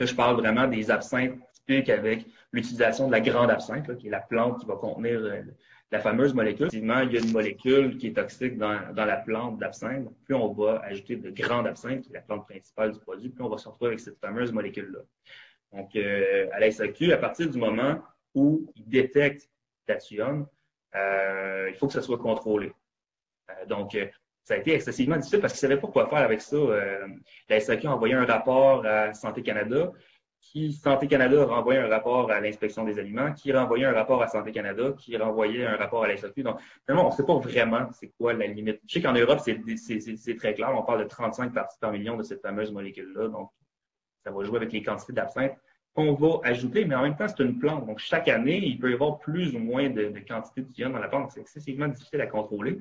[0.00, 4.10] Là, je parle vraiment des absinthes typiques avec l'utilisation de la grande absinthe, qui est
[4.10, 5.20] la plante qui va contenir
[5.90, 6.66] la fameuse molécule.
[6.66, 10.08] Effectivement, il y a une molécule qui est toxique dans, dans la plante d'absinthe.
[10.24, 13.44] Plus on va ajouter de grandes absinthe, qui est la plante principale du produit, plus
[13.44, 15.00] on va se retrouver avec cette fameuse molécule-là.
[15.72, 18.02] Donc, euh, à la SAQ, à partir du moment
[18.34, 19.48] où il détecte
[19.86, 19.98] la
[20.94, 22.72] euh, il faut que ça soit contrôlé.
[23.50, 24.06] Euh, donc, euh,
[24.48, 26.56] ça a été excessivement difficile parce qu'ils ne savaient pas quoi faire avec ça.
[26.56, 27.06] Euh,
[27.50, 29.92] la SAQ a envoyé un rapport à Santé Canada
[30.40, 34.28] qui Santé Canada renvoyait un rapport à l'inspection des aliments, qui renvoyait un rapport à
[34.28, 37.88] Santé Canada, qui renvoyait un rapport à la Donc, vraiment, on ne sait pas vraiment
[37.92, 38.80] c'est quoi la limite.
[38.86, 40.70] Je sais qu'en Europe, c'est très clair.
[40.74, 43.28] On parle de 35 parties par million de cette fameuse molécule-là.
[43.28, 43.50] Donc,
[44.24, 45.58] ça va jouer avec les quantités d'absinthe
[45.92, 47.84] qu'on va ajouter, mais en même temps, c'est une plante.
[47.84, 51.00] Donc, chaque année, il peut y avoir plus ou moins de, de quantité d'ion dans
[51.00, 51.32] la plante.
[51.32, 52.80] C'est excessivement difficile à contrôler.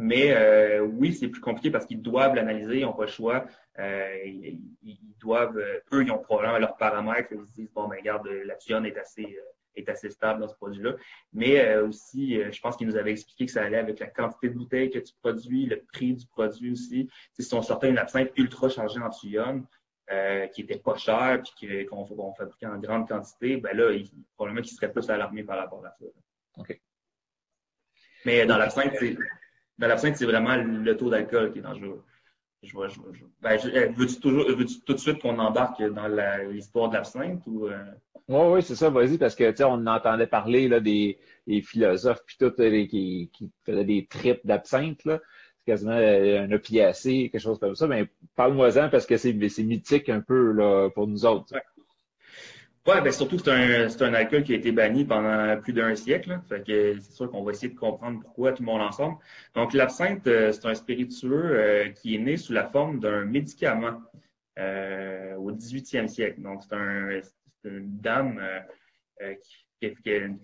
[0.00, 3.46] Mais euh, oui, c'est plus compliqué parce qu'ils doivent l'analyser, ils n'ont pas le choix.
[3.80, 7.30] Euh, ils, doivent, euh, eux, ils ont probablement leurs paramètres.
[7.32, 9.36] Ils se disent, bon, ben, regarde, la tuyon est assez,
[9.74, 10.94] est assez stable dans ce produit-là.
[11.32, 14.54] Mais aussi, je pense qu'ils nous avaient expliqué que ça allait avec la quantité de
[14.54, 17.10] bouteilles que tu produis, le prix du produit aussi.
[17.36, 19.66] si on sortait une absinthe ultra chargée en tuyon,
[20.52, 24.76] qui était pas cher puis qu'on fabriquait en grande quantité, ben là, il, probablement qu'ils
[24.76, 26.04] seraient plus alarmés par rapport à ça.
[26.58, 26.80] OK.
[28.24, 28.94] Mais dans l'absinthe,
[29.78, 32.02] c'est dans l'absinthe, c'est vraiment le taux d'alcool qui est dangereux.
[32.62, 32.98] Je vois, je.
[33.40, 36.08] Ben, eh, veux-tu toujours, veux-tu tout de suite qu'on embarque dans
[36.50, 37.68] l'histoire de l'absinthe ou?
[37.68, 37.84] Euh?
[38.26, 41.62] Oui, oui, c'est ça, vas-y, parce que tu sais, on entendait parler là, des, des
[41.62, 45.20] philosophes puis tout qui, qui faisaient des tripes d'absinthe, là.
[45.58, 47.86] C'est quasiment euh, un opiacé, quelque chose comme ça.
[47.86, 51.54] Mais parle-moi-en parce que c'est mythique un peu là, pour nous autres.
[51.54, 51.62] Ouais,
[52.88, 56.40] ben surtout c'est un, c'est un alcool qui a été banni pendant plus d'un siècle.
[56.48, 59.18] Fait que c'est sûr qu'on va essayer de comprendre pourquoi tout le monde ensemble.
[59.54, 64.00] Donc, l'absinthe, euh, c'est un spiritueux euh, qui est né sous la forme d'un médicament
[64.58, 66.40] euh, au 18e siècle.
[66.40, 67.20] Donc, c'est, un,
[67.62, 68.40] c'est une dame
[69.80, 69.92] qui,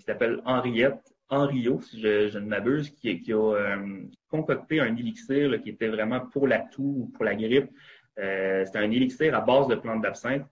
[0.04, 3.78] s'appelle Henriette Henriot, si je, ne m'abuse, qui, a
[4.28, 7.70] concocté un élixir qui était vraiment pour la toux ou pour la grippe.
[8.16, 10.44] c'était un élixir à base de plantes d'absinthe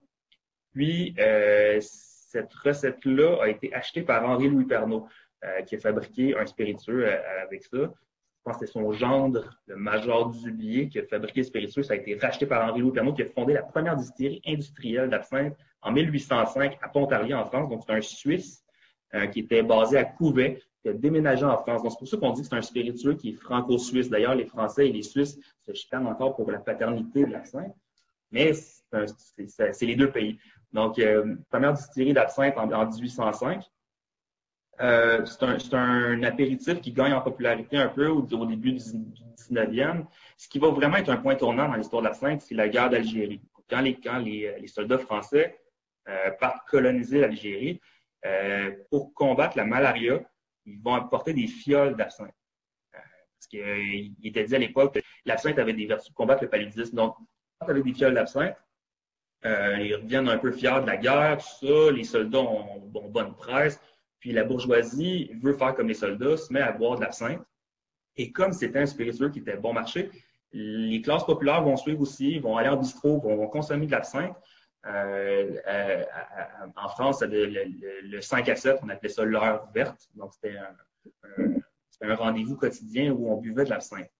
[0.73, 5.07] puis, euh, cette recette-là a été achetée par Henri-Louis Pernaud,
[5.43, 7.77] euh, qui a fabriqué un spiritueux euh, avec ça.
[7.77, 11.83] Je pense que c'est son gendre, le major Dubier, qui a fabriqué le spiritueux.
[11.83, 15.55] Ça a été racheté par Henri-Louis Pernaud, qui a fondé la première distillerie industrielle d'absinthe
[15.81, 17.69] en 1805 à Pontarlier, en France.
[17.69, 18.65] Donc, c'est un Suisse
[19.31, 21.83] qui était basé à Couvet, qui a déménagé en France.
[21.83, 24.09] Donc, c'est pour ça qu'on dit que c'est un spiritueux qui est franco-suisse.
[24.09, 27.75] D'ailleurs, les Français et les Suisses se chicanent encore pour la paternité de l'absinthe.
[28.31, 28.51] Mais
[29.47, 30.39] c'est les deux pays.
[30.73, 33.63] Donc, euh, première distillerie d'absinthe en, 1805.
[34.81, 40.05] Euh, c'est un, apéritif qui gagne en popularité un peu au, début du, 19e.
[40.37, 42.89] Ce qui va vraiment être un point tournant dans l'histoire de l'absinthe, c'est la guerre
[42.89, 43.41] d'Algérie.
[43.69, 45.59] Quand les, soldats français
[46.09, 47.79] euh, partent coloniser l'Algérie,
[48.89, 50.21] pour combattre la malaria,
[50.65, 52.33] ils vont apporter des fioles d'absinthe.
[52.91, 56.95] parce qu'il était dit à l'époque que l'absinthe avait des vertus de combattre le paludisme.
[56.95, 57.17] Donc,
[57.59, 58.55] quand tu avais des fioles d'absinthe,
[59.45, 61.91] euh, ils reviennent un peu fiers de la guerre, tout ça.
[61.91, 62.79] Les soldats ont,
[63.09, 63.79] bonne presse.
[64.19, 67.41] Puis la bourgeoisie veut faire comme les soldats, se met à boire de l'absinthe.
[68.15, 70.11] Et comme c'était un spiritueux qui était bon marché,
[70.53, 74.35] les classes populaires vont suivre aussi, vont aller en bistrot, vont, consommer de l'absinthe.
[74.85, 76.03] Euh, euh,
[76.75, 77.45] en France, le,
[78.03, 80.09] le, 5 à 7, on appelait ça l'heure verte.
[80.15, 84.11] Donc, c'était un, rendez-vous quotidien où on buvait de l'absinthe.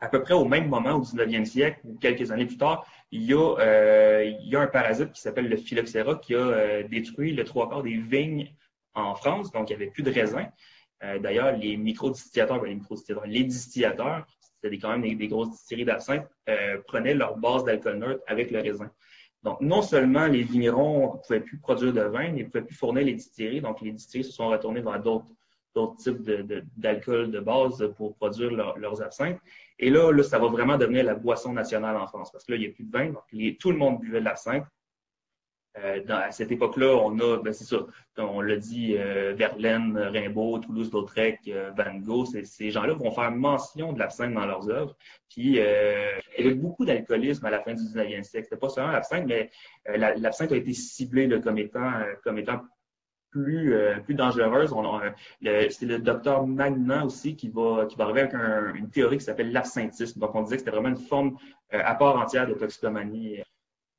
[0.00, 3.22] À peu près au même moment, au 19e siècle, ou quelques années plus tard, il
[3.24, 7.32] y a, euh, il y a un parasite qui s'appelle le phylloxéra qui a détruit
[7.32, 8.52] le trois quarts des vignes
[8.94, 9.50] en France.
[9.50, 10.48] Donc, il n'y avait plus de raisins.
[11.00, 16.26] D'ailleurs, les microdistillateurs, ben, les les distillateurs, c'était quand même des, grosses distilleries d'absinthe,
[16.86, 18.90] prenaient leur base d'alcool neutre avec le raisin.
[19.42, 22.74] Donc, non seulement les vignerons ne pouvaient plus produire de vin, mais ne pouvaient plus
[22.74, 23.60] fournir les distilleries.
[23.60, 25.26] Donc, les distilleries se sont retournées vers d'autres
[25.98, 26.22] types
[26.76, 29.38] d'alcool de, base pour produire leurs absinthes.
[29.78, 32.60] Et là, ça va vraiment devenir la boisson nationale en France parce que là, il
[32.60, 33.06] n'y a plus de vin.
[33.06, 34.64] Donc, tout le monde buvait de l'absinthe.
[35.84, 37.76] Euh, à cette époque-là, on a, ben c'est ça,
[38.16, 43.92] on l'a dit, euh, Verlaine, Rimbaud, Toulouse-Lautrec, euh, Van Gogh, ces gens-là vont faire mention
[43.92, 44.96] de l'absinthe dans leurs œuvres.
[45.28, 48.46] Puis, il y avait beaucoup d'alcoolisme à la fin du 19e siècle.
[48.48, 49.50] C'était pas seulement l'absinthe, mais
[49.86, 52.60] l'absinthe a été ciblée comme étant
[53.30, 53.74] plus,
[54.04, 54.74] plus dangereuse.
[55.42, 58.34] C'est le docteur Magnan aussi qui va, qui va arriver avec
[58.76, 60.20] une théorie qui s'appelle l'absinthisme.
[60.20, 61.36] Donc, on disait que c'était vraiment une forme
[61.70, 63.40] à part entière de toxicomanie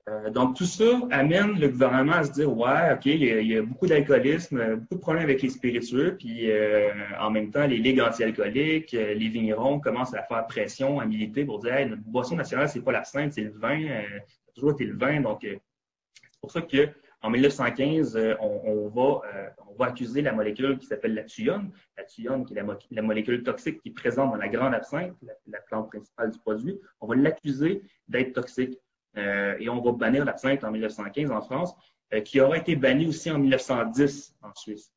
[0.10, 3.62] euh, donc, tout ça amène le gouvernement à se dire, ouais, OK, il y a,
[3.62, 8.02] beaucoup d'alcoolisme, beaucoup de problèmes avec les spiritueux, puis euh, en même temps, les ligues
[8.02, 12.36] anti-alcooliques, euh, les vignerons commencent à faire pression, à militer pour dire, hey, notre boisson
[12.36, 15.22] nationale, c'est pas la sainte, c'est le vin, ça a toujours été le vin.
[15.22, 16.90] Donc, c'est pour ça que
[17.22, 19.22] en 1915, on, va,
[19.68, 23.44] on va accuser la molécule qui s'appelle la thuyone, la thuyone qui est la, molécule
[23.44, 25.14] toxique qui est présente dans la grande absinthe,
[25.48, 26.80] la plante principale du produit.
[27.02, 28.80] On va l'accuser d'être toxique.
[29.18, 31.76] Euh, et on va bannir l'absinthe en 1915 en France,
[32.14, 34.92] euh, qui aura été banni aussi en 1910 en Suisse,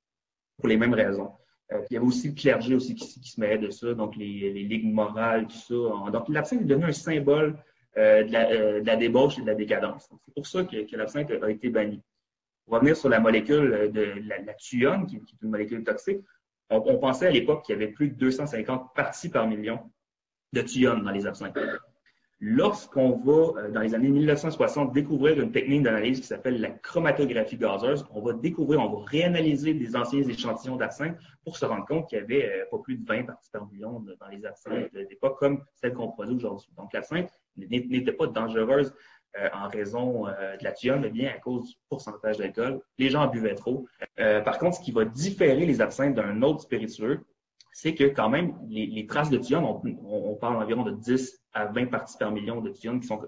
[0.58, 1.32] pour les mêmes raisons.
[1.72, 4.52] Euh, il y avait aussi le clergé aussi qui, se mêlait de ça, donc les,
[4.52, 6.10] ligues morales, tout ça.
[6.10, 7.58] Donc l'absinthe est devenu un symbole
[7.96, 10.08] de la, débauche et de la décadence.
[10.24, 12.00] C'est pour ça que, l'absinthe a été banni.
[12.66, 16.20] Revenir sur la molécule de la, la qui, est une molécule toxique,
[16.70, 19.80] on, pensait à l'époque qu'il y avait plus de 250 parties par million
[20.52, 21.58] de thuone dans les absinthes.
[22.44, 27.56] Lorsqu'on va, euh, dans les années 1960, découvrir une technique d'analyse qui s'appelle la chromatographie
[27.56, 32.08] gazeuse, on va découvrir, on va réanalyser des anciens échantillons d'absinthe pour se rendre compte
[32.08, 34.90] qu'il y avait euh, pas plus de 20 parties par million dans les absinthes
[35.20, 36.68] pas comme celles qu'on produit aujourd'hui.
[36.76, 38.92] Donc, l'absinthe n'était pas dangereuse
[39.38, 42.80] euh, en raison de la thuone, mais bien à cause du pourcentage d'alcool.
[42.98, 43.86] Les gens en buvaient trop.
[44.16, 47.24] par contre, ce qui va différer les absinthes d'un autre spiritueux,
[47.72, 51.86] c'est que quand même, les, traces de thuone, on, parle environ de 10 à 20
[51.86, 53.20] parties par million de thuone qui sont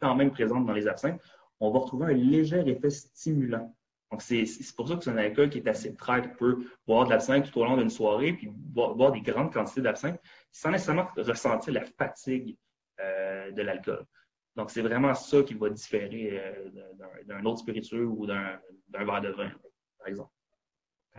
[0.00, 1.20] quand même présentes dans les absinthes,
[1.60, 3.74] on va retrouver un léger effet stimulant.
[4.10, 4.44] Donc, c'est
[4.74, 5.94] pour ça que c'est un alcool qui est assez.
[6.08, 9.82] On peut boire de l'absinthe tout au long d'une soirée, puis boire, des grandes quantités
[9.82, 12.56] d'absinthe sans nécessairement ressentir la fatigue
[13.00, 14.04] euh, de l'alcool.
[14.56, 16.70] Donc, c'est vraiment ça qui va différer euh,
[17.24, 18.58] d'un autre spiritueux ou d'un
[18.92, 19.50] verre de vin,
[19.98, 20.30] par exemple.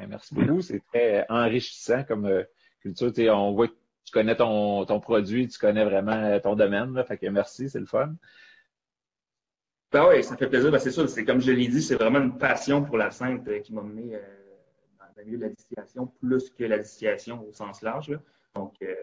[0.07, 0.61] Merci beaucoup.
[0.61, 2.43] C'est très enrichissant comme, euh,
[2.81, 3.11] culture.
[3.35, 3.73] On voit que
[4.05, 6.93] tu connais ton, ton produit, tu connais vraiment ton domaine.
[6.93, 8.15] Là, fait que merci, c'est le fun.
[9.91, 10.71] Ben oui, ça fait plaisir.
[10.71, 13.45] Ben c'est ça, c'est comme je l'ai dit, c'est vraiment une passion pour la sainte
[13.49, 14.19] euh, qui m'a mené euh,
[14.99, 18.17] dans le milieu de la distillation, plus que la distillation au sens large.
[18.55, 18.95] Donc euh,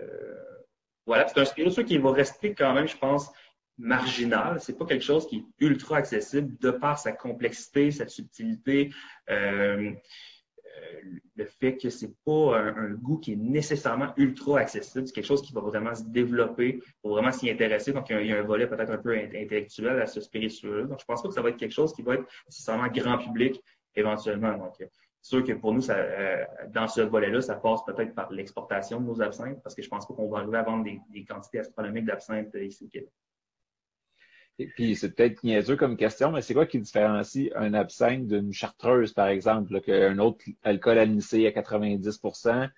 [1.05, 3.31] voilà, c'est un spiritueux qui va rester quand même, je pense,
[3.79, 4.61] marginal.
[4.61, 8.91] C'est pas quelque chose qui est ultra accessible de par sa complexité, sa subtilité.
[9.31, 9.93] Euh,
[11.37, 15.43] le fait que c'est pas un, goût qui est nécessairement ultra accessible, c'est quelque chose
[15.43, 17.93] qui va vraiment se développer, pour vraiment s'y intéresser.
[17.93, 20.87] Donc, il y, a, un volet peut-être un peu intellectuel à ce spiritueux-là.
[20.87, 23.19] Donc, je pense pas que ça va être quelque chose qui va être nécessairement grand
[23.19, 23.63] public
[23.95, 24.57] éventuellement.
[24.57, 24.91] Donc, c'est
[25.23, 29.21] sûr que pour nous, euh, dans ce volet-là, ça passe peut-être par l'exportation de nos
[29.21, 32.05] absinthes, parce que je pense pas qu'on va arriver à vendre des, des quantités astronomiques
[32.05, 33.13] d'absinthe ici au Québec.
[34.61, 38.53] Et puis, c'est peut-être niaiseux comme question, mais c'est quoi qui différencie un absinthe d'une
[38.53, 42.69] chartreuse, par exemple, qu'un autre alcool anisé à 90%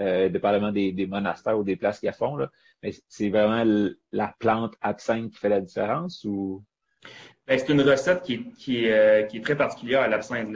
[0.00, 2.50] euh, dépendamment des, des, monastères ou des places qu'ils font, là.
[2.82, 3.64] Mais c'est vraiment
[4.12, 6.62] la plante absinthe qui fait la différence ou?
[7.48, 10.54] Ben, c'est une recette qui, qui, euh, qui, est très particulière à l'absinthe.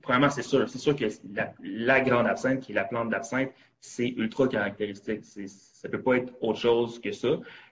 [0.00, 1.04] Premièrement, c'est sûr, c'est sûr que
[1.34, 3.50] la, la, grande absinthe, qui est la plante d'absinthe,
[3.80, 5.24] c'est ultra caractéristique.
[5.24, 7.28] Ça peut pas être autre chose que ça.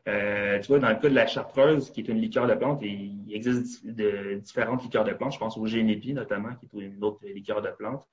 [0.09, 2.81] Euh, tu vois, dans le cas de la chartreuse, qui est une liqueur de plante,
[2.83, 5.35] il existe différentes liqueurs de plante.
[5.35, 8.07] Je pense au génépi, notamment, qui est une autre liqueur de plante.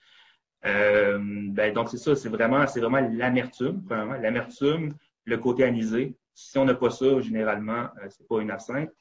[0.66, 4.16] Euh, ben, donc, c'est ça, c'est vraiment, c'est vraiment l'amertume, premièrement.
[4.16, 4.94] L'amertume,
[5.26, 6.16] le côté anisé.
[6.34, 8.92] Si on n'a pas ça, généralement, euh, c'est pas une absinthe.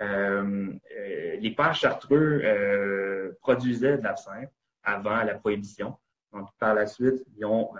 [0.00, 0.72] Euh
[1.40, 2.42] les pères chartreux
[3.40, 4.50] produisaient de l'absinthe
[4.82, 5.96] avant la prohibition.
[6.32, 7.70] Donc, par la suite, ils, ont,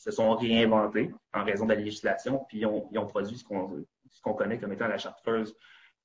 [0.00, 3.44] se sont réinventés en raison de la législation, puis ils ont, ils ont produit ce
[3.44, 5.54] qu'on connaît comme étant la chartreuse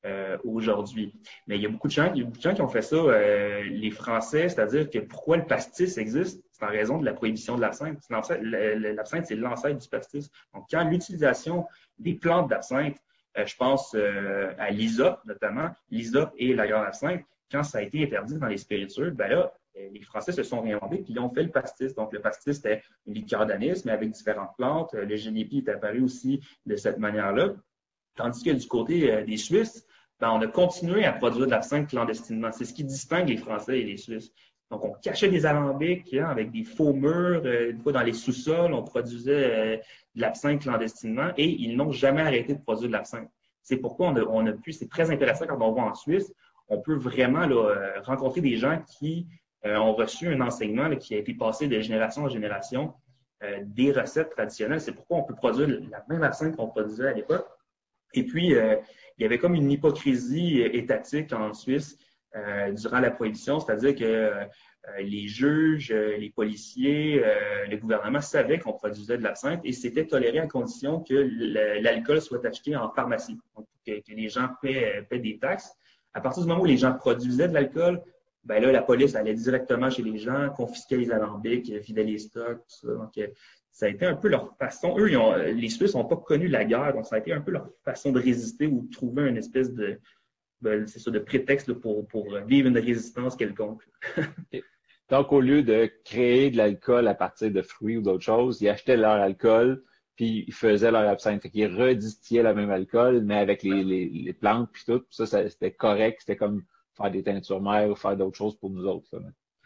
[0.05, 1.13] euh, aujourd'hui.
[1.47, 2.67] Mais il y a beaucoup de gens, il y a beaucoup de gens qui ont
[2.67, 7.05] fait ça, euh, les Français, c'est-à-dire que pourquoi le pastis existe, c'est en raison de
[7.05, 7.99] la prohibition de l'absinthe.
[8.09, 10.29] L'absinthe, c'est l'ancêtre du pastis.
[10.53, 11.65] Donc, quand l'utilisation
[11.97, 12.97] des plantes d'absinthe,
[13.37, 18.03] euh, je pense à l'ISOP notamment, l'ISOP et la grande absinthe, quand ça a été
[18.03, 21.43] interdit dans les spiritueux, ben là, les Français se sont réinventés puis ils ont fait
[21.43, 21.93] le pastis.
[21.95, 24.93] Donc, le pastis, c'était une liqueur mais avec différentes plantes.
[24.93, 27.53] Le génépi est apparu aussi de cette manière-là.
[28.15, 29.85] Tandis que du côté des Suisses,
[30.19, 32.51] ben, on a continué à produire de l'absinthe clandestinement.
[32.51, 34.31] C'est ce qui distingue les Français et les Suisses.
[34.71, 37.41] Donc, on cachait des alambics hein, avec des faux murs.
[37.45, 39.77] Euh, une fois dans les sous-sols, on produisait euh,
[40.15, 43.29] de l'absinthe clandestinement et ils n'ont jamais arrêté de produire de l'absinthe.
[43.61, 46.31] C'est pourquoi on a, pu, c'est très intéressant quand on va en Suisse,
[46.67, 49.27] on peut vraiment là, euh, rencontrer des gens qui
[49.65, 52.93] ont reçu un enseignement qui a été passé de génération en génération
[53.63, 54.81] des recettes traditionnelles.
[54.81, 57.47] C'est pourquoi on peut produire la même absinthe qu'on produisait à l'époque.
[58.13, 61.97] Et puis, il y avait comme une hypocrisie étatique en Suisse
[62.35, 64.45] euh, durant la prohibition, c'est-à-dire que euh,
[64.99, 67.23] les juges, euh, les policiers,
[67.69, 71.13] le gouvernement savaient qu'on produisait de l'absinthe et c'était toléré à condition que
[71.81, 75.71] l'alcool soit acheté en pharmacie, donc que, les gens paient, des taxes.
[76.13, 78.01] À partir du moment où les gens produisaient de l'alcool,
[78.45, 82.59] ben là, la police allait directement chez les gens, confisquait les alambics, vidait les stocks,
[82.59, 82.93] tout ça.
[82.93, 83.11] Donc,
[83.71, 84.95] ça a été un peu leur façon.
[84.97, 85.07] Eux,
[85.51, 88.11] les Suisses n'ont pas connu la guerre, donc ça a été un peu leur façon
[88.11, 89.99] de résister ou de trouver une espèce de,
[90.61, 92.07] ben, c'est ça, de prétexte pour,
[92.47, 93.83] vivre une résistance quelconque.
[95.09, 98.69] donc, au lieu de créer de l'alcool à partir de fruits ou d'autres choses, ils
[98.69, 99.83] achetaient leur alcool,
[100.15, 101.41] puis ils faisaient leur absinthe.
[101.41, 105.03] Fait qu'ils redistillaient le même alcool, mais avec les, plantes puis tout.
[105.09, 106.21] Ça, c'était correct.
[106.21, 106.63] C'était comme
[106.95, 109.09] faire des teintures mères ou faire d'autres choses pour nous autres.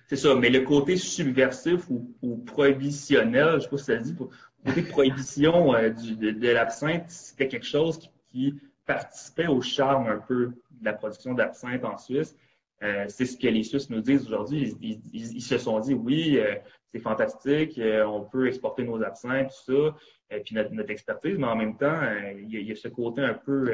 [0.08, 4.72] C'est ça, mais le côté subversif ou, prohibitionnel, je sais pas si ça dit, le
[4.72, 8.00] côté prohibition euh, de, l'absinthe, c'était quelque chose
[8.32, 8.56] qui,
[8.86, 12.36] participait au charme un peu de la production d'absinthe en Suisse.
[12.82, 14.76] Euh, c'est ce que les Suisses nous disent aujourd'hui.
[14.82, 16.56] Ils, se sont dit, oui, euh,
[16.92, 21.56] c'est fantastique, on peut exporter nos absinthes, tout ça, et puis notre, expertise, mais en
[21.56, 22.02] même temps,
[22.36, 23.72] il y, a, ce côté un peu,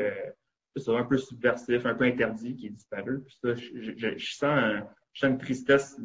[0.87, 3.23] un peu subversif, un peu interdit qui est disparu.
[3.23, 4.87] Puis ça, je, je sens un,
[5.23, 5.97] une tristesse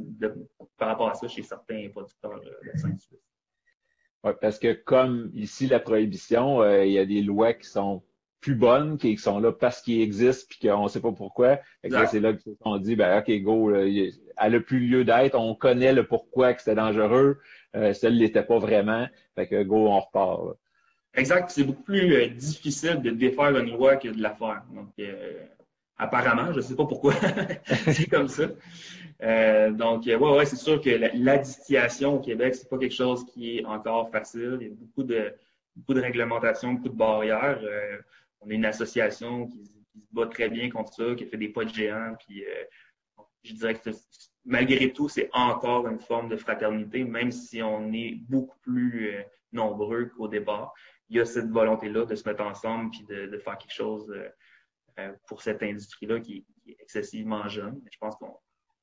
[0.79, 3.19] par rapport à ça chez certains producteurs de saint suisse.
[4.23, 8.03] Oui, parce que comme ici, la prohibition, euh, il y a des lois qui sont
[8.41, 11.59] plus bonnes, qui sont là parce qu'ils existent, puis qu'on ne sait pas pourquoi.
[11.83, 14.13] c'est là sont dit, ben OK, go, elle
[14.53, 17.39] n'a plus lieu d'être, on connaît le pourquoi que c'était dangereux,
[17.77, 20.57] euh, ça ne l'était pas vraiment, fait que go, on repart.
[21.15, 24.63] Exact, c'est beaucoup plus euh, difficile de défaire une loi que de la faire.
[24.73, 25.45] Donc, euh,
[25.97, 27.15] apparemment, je ne sais pas pourquoi,
[27.93, 28.45] c'est comme ça.
[29.23, 33.59] Euh, donc, ouais, ouais, c'est sûr que la, au Québec, c'est pas quelque chose qui
[33.59, 34.59] est encore facile.
[34.61, 35.35] Il y a beaucoup de,
[35.75, 37.61] beaucoup de réglementations, beaucoup de barrières.
[38.41, 41.65] On est une association qui, se bat très bien contre ça, qui fait des pas
[41.65, 42.15] de géants.
[42.25, 42.45] Puis,
[43.43, 43.91] je dirais que
[44.45, 49.13] malgré tout, c'est encore une forme de fraternité, même si on est beaucoup plus
[49.53, 50.73] nombreux qu'au départ.
[51.11, 54.13] Il y a cette volonté-là de se mettre ensemble puis de, faire quelque chose
[55.27, 57.81] pour cette industrie-là qui, est excessivement jeune.
[57.91, 58.37] Je pense qu'on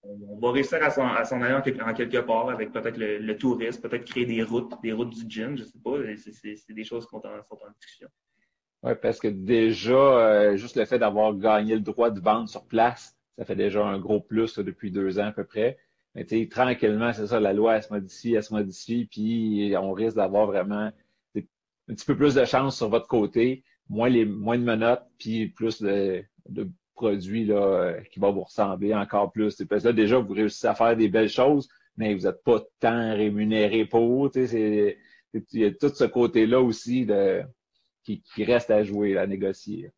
[0.03, 4.25] on va réussir à s'en aller en, quelque part avec peut-être le, tourisme, peut-être créer
[4.25, 5.97] des routes, des routes du gin, je sais pas.
[6.15, 8.07] C'est des choses qui sont en, discussion.
[8.83, 12.65] Oui, parce que déjà, euh, juste le fait d'avoir gagné le droit de vendre sur
[12.65, 15.77] place, ça fait déjà un gros plus depuis deux ans à peu près.
[16.15, 20.15] Mais tranquillement, c'est ça, la loi, elle se modifie, elle se modifie, puis on risque
[20.15, 20.91] d'avoir vraiment
[21.89, 25.47] un petit peu plus de chance sur votre côté, moins les moins de menottes, puis
[25.47, 29.55] plus de, de produit là, euh, qui va vous ressembler encore plus.
[29.69, 32.61] Parce que là, déjà, vous réussissez à faire des belles choses, mais vous n'êtes pas
[32.79, 34.31] tant rémunéré pour.
[34.35, 34.95] Il
[35.53, 37.43] y a tout ce côté-là aussi de,
[38.03, 39.91] qui, reste à jouer, à négocier.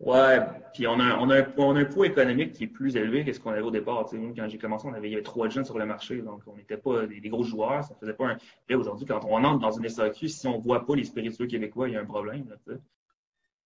[0.00, 0.38] Ouais,
[0.72, 3.22] puis on a, on, a un, on a un poids économique qui est plus élevé
[3.22, 4.08] que ce qu'on avait au départ.
[4.10, 6.56] quand j'ai commencé, on avait, il y avait trois jeunes sur le marché, donc on
[6.56, 7.84] n'était pas des, gros joueurs.
[7.84, 8.76] Ça faisait pas un.
[8.76, 11.88] aujourd'hui, quand on entre dans une SAQ, si on ne voit pas les spiritueux québécois,
[11.88, 12.46] il y a un problème.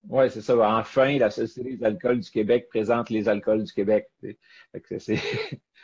[0.09, 0.57] Oui, c'est ça.
[0.77, 4.11] Enfin, la Société des alcools du Québec présente les alcools du Québec.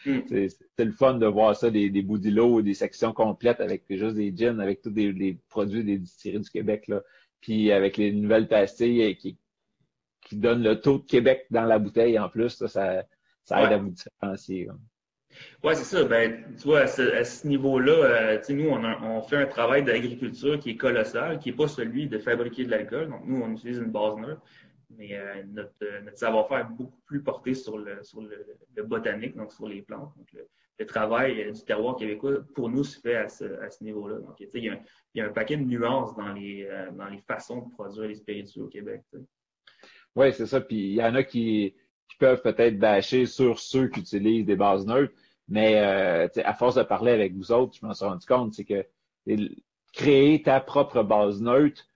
[0.06, 0.20] Mm.
[0.24, 4.34] C'est le fun de voir ça, des, des boudilots, des sections complètes avec juste des
[4.34, 6.88] gins, avec tous les produits des distilleries du Québec.
[6.88, 7.02] Là.
[7.42, 9.36] Puis avec les nouvelles pastilles qui,
[10.30, 13.78] qui donnent le taux de Québec dans la bouteille en plus, ça, ça, aide à
[13.78, 14.68] vous différencier.
[15.64, 16.04] Oui, c'est ça.
[16.04, 20.70] Ben, tu vois, à ce, niveau-là, euh, nous, on, on, fait un travail d'agriculture qui
[20.70, 23.08] est colossal, qui n'est pas celui de fabriquer de l'alcool.
[23.08, 24.40] Donc, nous, on utilise une base neutre.
[24.90, 29.52] mais euh, notre, notre savoir-faire est beaucoup plus porté sur le, sur le, botanique, donc
[29.52, 30.12] sur les plantes.
[30.16, 34.20] Donc, le, travail du terroir québécois, pour nous, se fait à ce, à ce niveau-là.
[34.20, 34.78] Donc, il y, a
[35.14, 38.14] il y, a un, paquet de nuances dans les, dans les façons de produire les
[38.14, 39.02] spiritueux au Québec.
[40.16, 40.60] Oui, c'est ça.
[40.60, 41.74] Puis il y en a qui,
[42.08, 45.14] qui peuvent peut-être bâcher sur ceux qui utilisent des bases neutres,
[45.48, 48.64] mais euh, à force de parler avec vous autres, je m'en suis rendu compte, c'est
[48.64, 48.84] que
[49.92, 51.86] créer ta propre base neutre,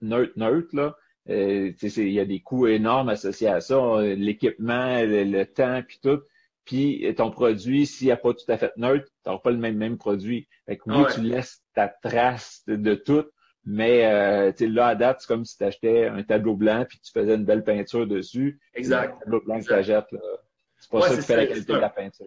[0.00, 0.96] neutre, neutre, là,
[1.28, 6.20] euh, il y a des coûts énormes associés à ça, l'équipement, le, temps, puis tout.
[6.64, 9.76] Puis ton produit, s'il a pas tout à fait neutre, tu n'auras pas le même,
[9.76, 10.48] même produit.
[10.66, 13.24] Fait que oui, tu laisses ta trace de, tout,
[13.66, 17.12] mais euh, là, à date, c'est comme si tu achetais un tableau blanc puis tu
[17.12, 18.58] faisais une belle peinture dessus.
[18.74, 19.14] Exact.
[19.14, 20.06] Le tableau blanc que tu achètes,
[20.78, 22.26] c'est pas ça qui fait la qualité de la peinture.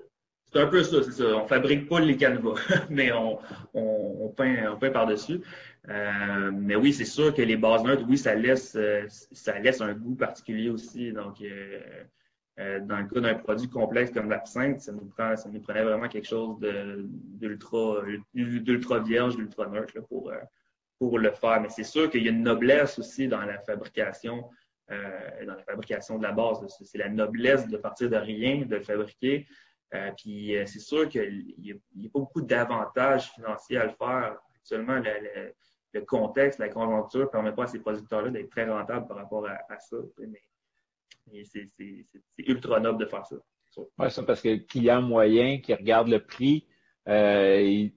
[0.51, 1.37] C'est un peu ça, c'est ça.
[1.37, 2.55] On fabrique pas les canevas,
[2.89, 3.37] mais on,
[3.73, 5.41] on, on peint, on peint par-dessus.
[5.87, 9.79] Euh, mais oui, c'est sûr que les bases neutres, oui, ça laisse, euh, ça laisse
[9.81, 11.11] un goût particulier aussi.
[11.13, 15.61] Donc, euh, dans le cas d'un produit complexe comme l'absinthe, ça nous prend, ça nous
[15.61, 18.01] prenait vraiment quelque chose d'ultra,
[18.33, 20.31] d'ultra vierge, d'ultra neutre pour,
[20.99, 21.61] pour le faire.
[21.61, 24.49] Mais c'est sûr qu'il y a une noblesse aussi dans la fabrication,
[24.89, 26.65] dans la fabrication de la base.
[26.83, 29.47] C'est la noblesse de partir de rien, de le fabriquer.
[29.93, 34.37] Euh, puis euh, c'est sûr qu'il n'y a, pas beaucoup d'avantages financiers à le faire.
[34.55, 35.01] Actuellement,
[35.93, 39.47] le, contexte, la conjoncture ne permet pas à ces producteurs-là d'être très rentables par rapport
[39.47, 39.97] à, ça.
[40.19, 41.67] Mais, c'est
[42.37, 43.35] ultra noble de faire ça.
[43.97, 46.67] Oui, ça parce que le client moyen qui regarde le prix,
[47.07, 47.87] euh,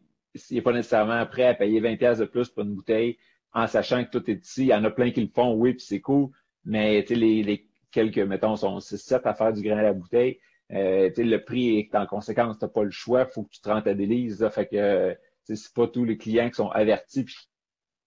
[0.50, 3.18] n'est pas nécessairement prêt à payer 20 de plus pour une bouteille
[3.52, 4.62] en sachant que tout est ici.
[4.62, 6.30] Il y en a plein qui le font, oui, puis c'est cool.
[6.64, 10.38] Mais les, les quelques, mettons, sont 6-7 à faire du grain à la bouteille.
[10.72, 13.60] Euh, le prix est en conséquence, tu n'as pas le choix, il faut que tu
[13.60, 14.48] te rentes à Délise.
[14.50, 17.36] Fait que c'est pas tous les clients qui sont avertis et qui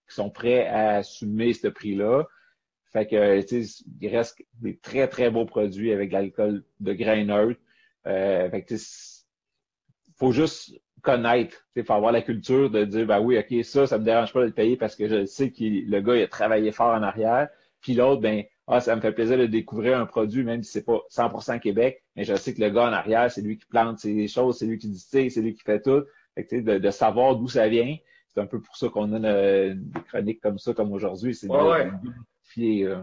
[0.07, 2.25] sont prêts à assumer ce prix-là.
[2.91, 3.45] Fait que
[4.01, 7.59] il reste des très, très beaux produits avec de l'alcool de grain neutre.
[8.07, 8.75] Euh, fait que
[10.17, 10.71] faut juste
[11.05, 14.33] connaître, il faut avoir la culture de dire ben oui, ok, ça, ça me dérange
[14.33, 16.93] pas de le payer parce que je sais que le gars il a travaillé fort
[16.93, 17.47] en arrière.
[17.81, 20.85] Puis l'autre, ben, ah, ça me fait plaisir de découvrir un produit, même si c'est
[20.85, 23.99] pas 100% Québec, mais je sais que le gars en arrière, c'est lui qui plante
[23.99, 26.03] ces choses, c'est lui qui distille, c'est lui qui fait tout.
[26.33, 27.95] Fait que, de, de savoir d'où ça vient,
[28.27, 31.35] c'est un peu pour ça qu'on a des chroniques comme ça, comme aujourd'hui.
[31.35, 31.85] C'est ouais,
[32.57, 32.97] de,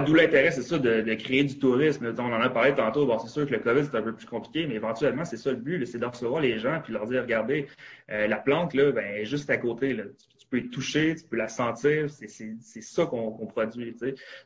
[0.00, 2.14] D'où l'intérêt, c'est ça, de, créer du tourisme.
[2.18, 3.10] On en a parlé tantôt.
[3.18, 5.56] C'est sûr que le COVID, c'est un peu plus compliqué, mais éventuellement, c'est ça le
[5.56, 7.66] but, c'est de recevoir les gens puis leur dire, regardez,
[8.10, 9.96] euh, la plante, là, ben, juste à côté,
[10.38, 13.94] tu, peux y toucher, tu peux la sentir, c'est ça qu'on produit.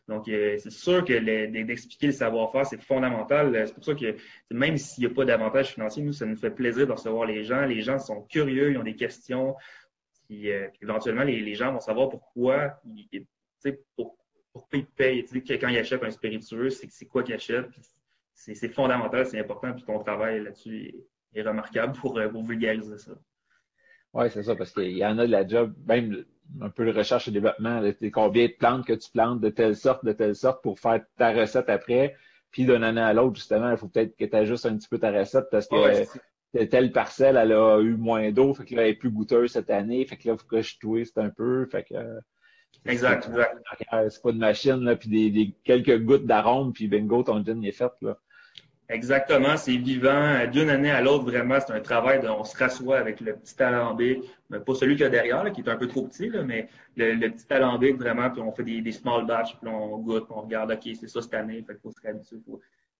[0.08, 1.18] Donc, euh, c'est sûr que
[1.62, 3.62] d'expliquer le savoir-faire, c'est fondamental.
[3.66, 4.16] C'est pour ça que
[4.50, 7.44] même s'il n'y a pas d'avantage financier, nous, ça nous fait plaisir de recevoir les
[7.44, 7.66] gens.
[7.66, 9.54] Les gens sont curieux, ils ont des questions.
[10.30, 12.80] Euh, éventuellement, les, gens vont savoir pourquoi,
[14.56, 15.24] pour, pourquoi ils payent.
[15.24, 17.68] Tu sais, quand ils achètent un spiritueux, c'est c'est quoi qu'ils achètent.
[18.34, 20.94] C'est fondamental, c'est important, puis ton travail là-dessus
[21.34, 23.12] est, remarquable pour, euh, pour vulgariser ça.
[24.12, 26.24] Oui, c'est ça, parce qu'il y en a de la job, même
[26.60, 27.82] un peu de recherche et développement,
[28.12, 31.32] combien de plantes que tu plantes de telle sorte, de telle sorte pour faire ta
[31.32, 32.14] recette après.
[32.50, 34.98] Puis d'une année à l'autre, justement, il faut peut-être que tu ajustes un petit peu
[34.98, 38.90] ta recette parce que telle parcelle, elle a eu moins d'eau, fait que là, elle
[38.90, 41.66] est plus goûteuse cette année, fait que là, il faut que je twist un peu,
[41.66, 41.94] fait que
[42.84, 43.56] Exact, exact.
[44.10, 47.72] C'est pas de machine, là, puis des, quelques gouttes d'arôme, puis bingo, ton gin est
[47.72, 47.92] fait.
[48.02, 48.18] Là.
[48.88, 50.46] Exactement, c'est vivant.
[50.46, 53.60] D'une année à l'autre, vraiment, c'est un travail de, on se rassoit avec le petit
[53.60, 56.44] alambic, mais pas celui qu'il y a derrière, qui est un peu trop petit, là,
[56.44, 60.26] mais le, petit alambic, vraiment, puis on fait des, des small batch, puis on goûte,
[60.26, 62.58] puis on regarde, OK, c'est ça cette année, fait qu'il faut se habituer, il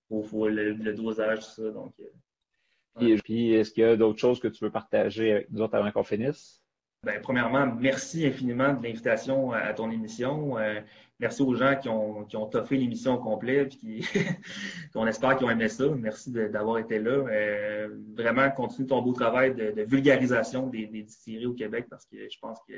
[0.09, 1.71] faut, faut, le, dosage, tout ça.
[1.71, 5.61] Donc, euh, puis est-ce qu'il y a d'autres choses que tu veux partager avec nous
[5.61, 6.63] autres avant qu'on finisse?
[7.07, 10.59] Ben, premièrement, merci infiniment de l'invitation à ton émission.
[10.59, 10.81] Euh,
[11.21, 14.01] merci aux gens qui ont, qui ont toffé l'émission au complet et
[14.93, 15.85] qu'on espère qu'ils ont aimé ça.
[15.89, 17.13] Merci d'avoir été là.
[17.13, 22.39] Euh, vraiment, continue ton beau travail de, vulgarisation des, des, au Québec parce que je
[22.41, 22.75] pense que,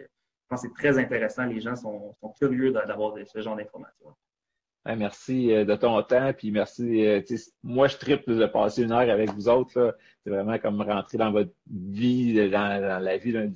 [0.57, 1.47] c'est très intéressant.
[1.47, 4.15] Les gens sont, sont curieux d'avoir ce genre d'informations.
[4.87, 7.05] Merci euh, de ton temps, puis merci.
[7.63, 9.97] moi, je triple de passer une heure avec vous autres.
[10.25, 13.49] C'est vraiment comme rentrer dans votre vie, dans, la vie d'un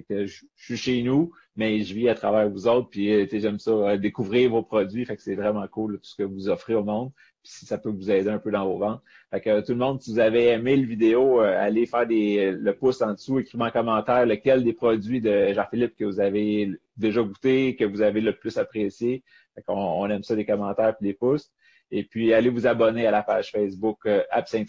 [0.00, 3.58] que je, suis chez nous, mais je vis à travers vous autres, puis euh, j'aime
[3.58, 5.04] ça, euh, découvrir vos produits.
[5.04, 7.10] Fait que c'est vraiment cool tout ce que vous offrez au monde.
[7.42, 9.02] Puis si ça peut vous aider un peu dans vos ventes.
[9.30, 12.70] Fait que tout le monde, si vous avez aimé le vidéo, euh, allez faire le
[12.72, 17.22] pouce en dessous, écrivez en commentaire lequel des produits de Jean-Philippe que vous avez déjà
[17.22, 19.24] goûté, que vous avez le plus apprécié.
[19.54, 21.50] Fait qu'on on aime ça, des commentaires et des pouces.
[21.90, 24.22] Et puis, allez vous abonner à la page Facebook euh,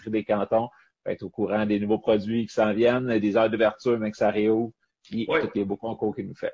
[0.08, 0.70] des Cantons
[1.06, 4.30] être au courant des nouveaux produits qui s'en viennent, des heures d'ouverture, mais que ça
[4.30, 4.72] réouvre,
[5.12, 6.54] et tous les beaux concours qu'il nous fait.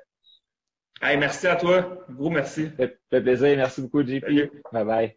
[1.02, 2.04] Hey, merci à toi.
[2.10, 2.70] Gros merci.
[2.78, 3.56] Ça fait plaisir.
[3.56, 4.26] Merci beaucoup, JP.
[4.72, 5.16] Bye